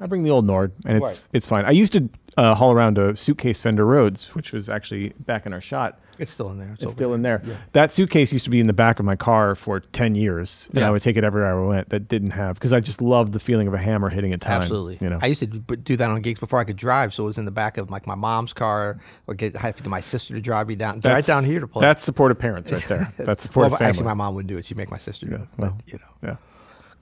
I 0.00 0.06
bring 0.06 0.22
the 0.22 0.30
old 0.30 0.46
Nord, 0.46 0.72
and 0.84 0.96
it's 0.96 1.02
Right. 1.04 1.28
it's 1.32 1.46
fine. 1.46 1.64
I 1.64 1.70
used 1.70 1.92
to 1.94 2.08
uh, 2.36 2.54
haul 2.54 2.72
around 2.72 2.98
a 2.98 3.14
suitcase 3.16 3.60
Fender 3.62 3.84
Rhodes, 3.86 4.34
which 4.34 4.52
was 4.52 4.68
actually 4.68 5.10
back 5.20 5.46
in 5.46 5.52
our 5.52 5.60
shot. 5.60 5.98
It's 6.18 6.30
still 6.30 6.50
in 6.50 6.58
there. 6.58 6.70
It's 6.74 6.84
over 6.84 6.92
still 6.92 7.14
in 7.14 7.22
there. 7.22 7.42
That 7.72 7.90
suitcase 7.90 8.32
used 8.32 8.44
to 8.44 8.50
be 8.50 8.60
in 8.60 8.66
the 8.66 8.72
back 8.74 8.98
of 8.98 9.04
my 9.06 9.16
car 9.16 9.54
for 9.54 9.80
10 9.80 10.14
years, 10.14 10.68
and 10.70 10.80
Yeah. 10.80 10.88
I 10.88 10.90
would 10.90 11.00
take 11.02 11.16
it 11.16 11.24
everywhere 11.24 11.58
I 11.58 11.66
went 11.66 11.88
that 11.88 12.06
didn't 12.06 12.30
have, 12.32 12.54
because 12.54 12.72
I 12.72 12.80
just 12.80 13.00
loved 13.00 13.32
the 13.32 13.40
feeling 13.40 13.66
of 13.66 13.74
a 13.74 13.78
hammer 13.78 14.08
hitting 14.10 14.32
a 14.32 14.38
time. 14.38 14.60
Absolutely. 14.62 14.98
You 15.00 15.10
know, 15.10 15.18
I 15.22 15.26
used 15.26 15.40
to 15.40 15.46
do 15.46 15.96
that 15.96 16.10
on 16.10 16.20
gigs 16.20 16.38
before 16.38 16.58
I 16.58 16.64
could 16.64 16.76
drive, 16.76 17.12
so 17.14 17.24
it 17.24 17.26
was 17.28 17.38
in 17.38 17.44
the 17.46 17.50
back 17.50 17.76
of 17.78 17.90
like 17.90 18.06
my 18.06 18.14
mom's 18.14 18.52
car, 18.52 19.00
or 19.26 19.34
get 19.34 19.56
I 19.56 19.60
have 19.60 19.76
to 19.76 19.82
get 19.82 19.88
my 19.90 20.00
sister 20.00 20.34
to 20.34 20.40
drive 20.40 20.68
me 20.68 20.74
down, 20.76 21.00
right 21.02 21.24
down 21.24 21.44
here 21.44 21.60
to 21.60 21.66
play. 21.66 21.80
That's 21.80 22.02
supportive 22.04 22.38
parents 22.38 22.70
right 22.70 22.84
there. 22.88 23.12
That's 23.16 23.42
supportive 23.42 23.72
family. 23.78 23.86
actually, 23.90 24.04
my 24.06 24.14
mom 24.14 24.34
wouldn't 24.34 24.48
do 24.48 24.58
it. 24.58 24.66
She'd 24.66 24.76
make 24.76 24.90
my 24.90 24.98
sister 24.98 25.26
do 25.26 25.34
it. 25.36 25.40
well. 25.56 25.76
But, 25.76 25.92
you 25.92 25.98
know, 25.98 26.28
yeah. 26.28 26.36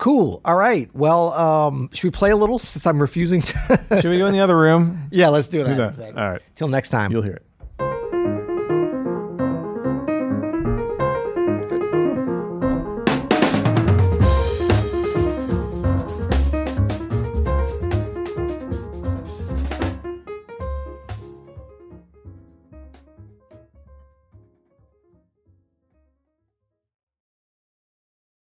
Cool. 0.00 0.40
All 0.44 0.56
right. 0.56 0.90
Well, 0.94 1.32
um, 1.34 1.90
should 1.92 2.04
we 2.04 2.10
play 2.10 2.30
a 2.30 2.36
little 2.36 2.58
since 2.58 2.86
I'm 2.86 3.00
refusing 3.00 3.42
to? 3.42 4.00
Should 4.00 4.10
we 4.10 4.18
go 4.18 4.26
in 4.26 4.32
the 4.32 4.40
other 4.40 4.58
room? 4.58 5.06
yeah, 5.10 5.28
let's 5.28 5.46
do 5.48 5.60
it. 5.60 5.68
Do 5.68 5.74
that. 5.76 6.16
All 6.16 6.30
right. 6.32 6.42
Till 6.56 6.68
next 6.68 6.90
time. 6.90 7.12
You'll 7.12 7.22
hear 7.22 7.34
it. 7.34 7.46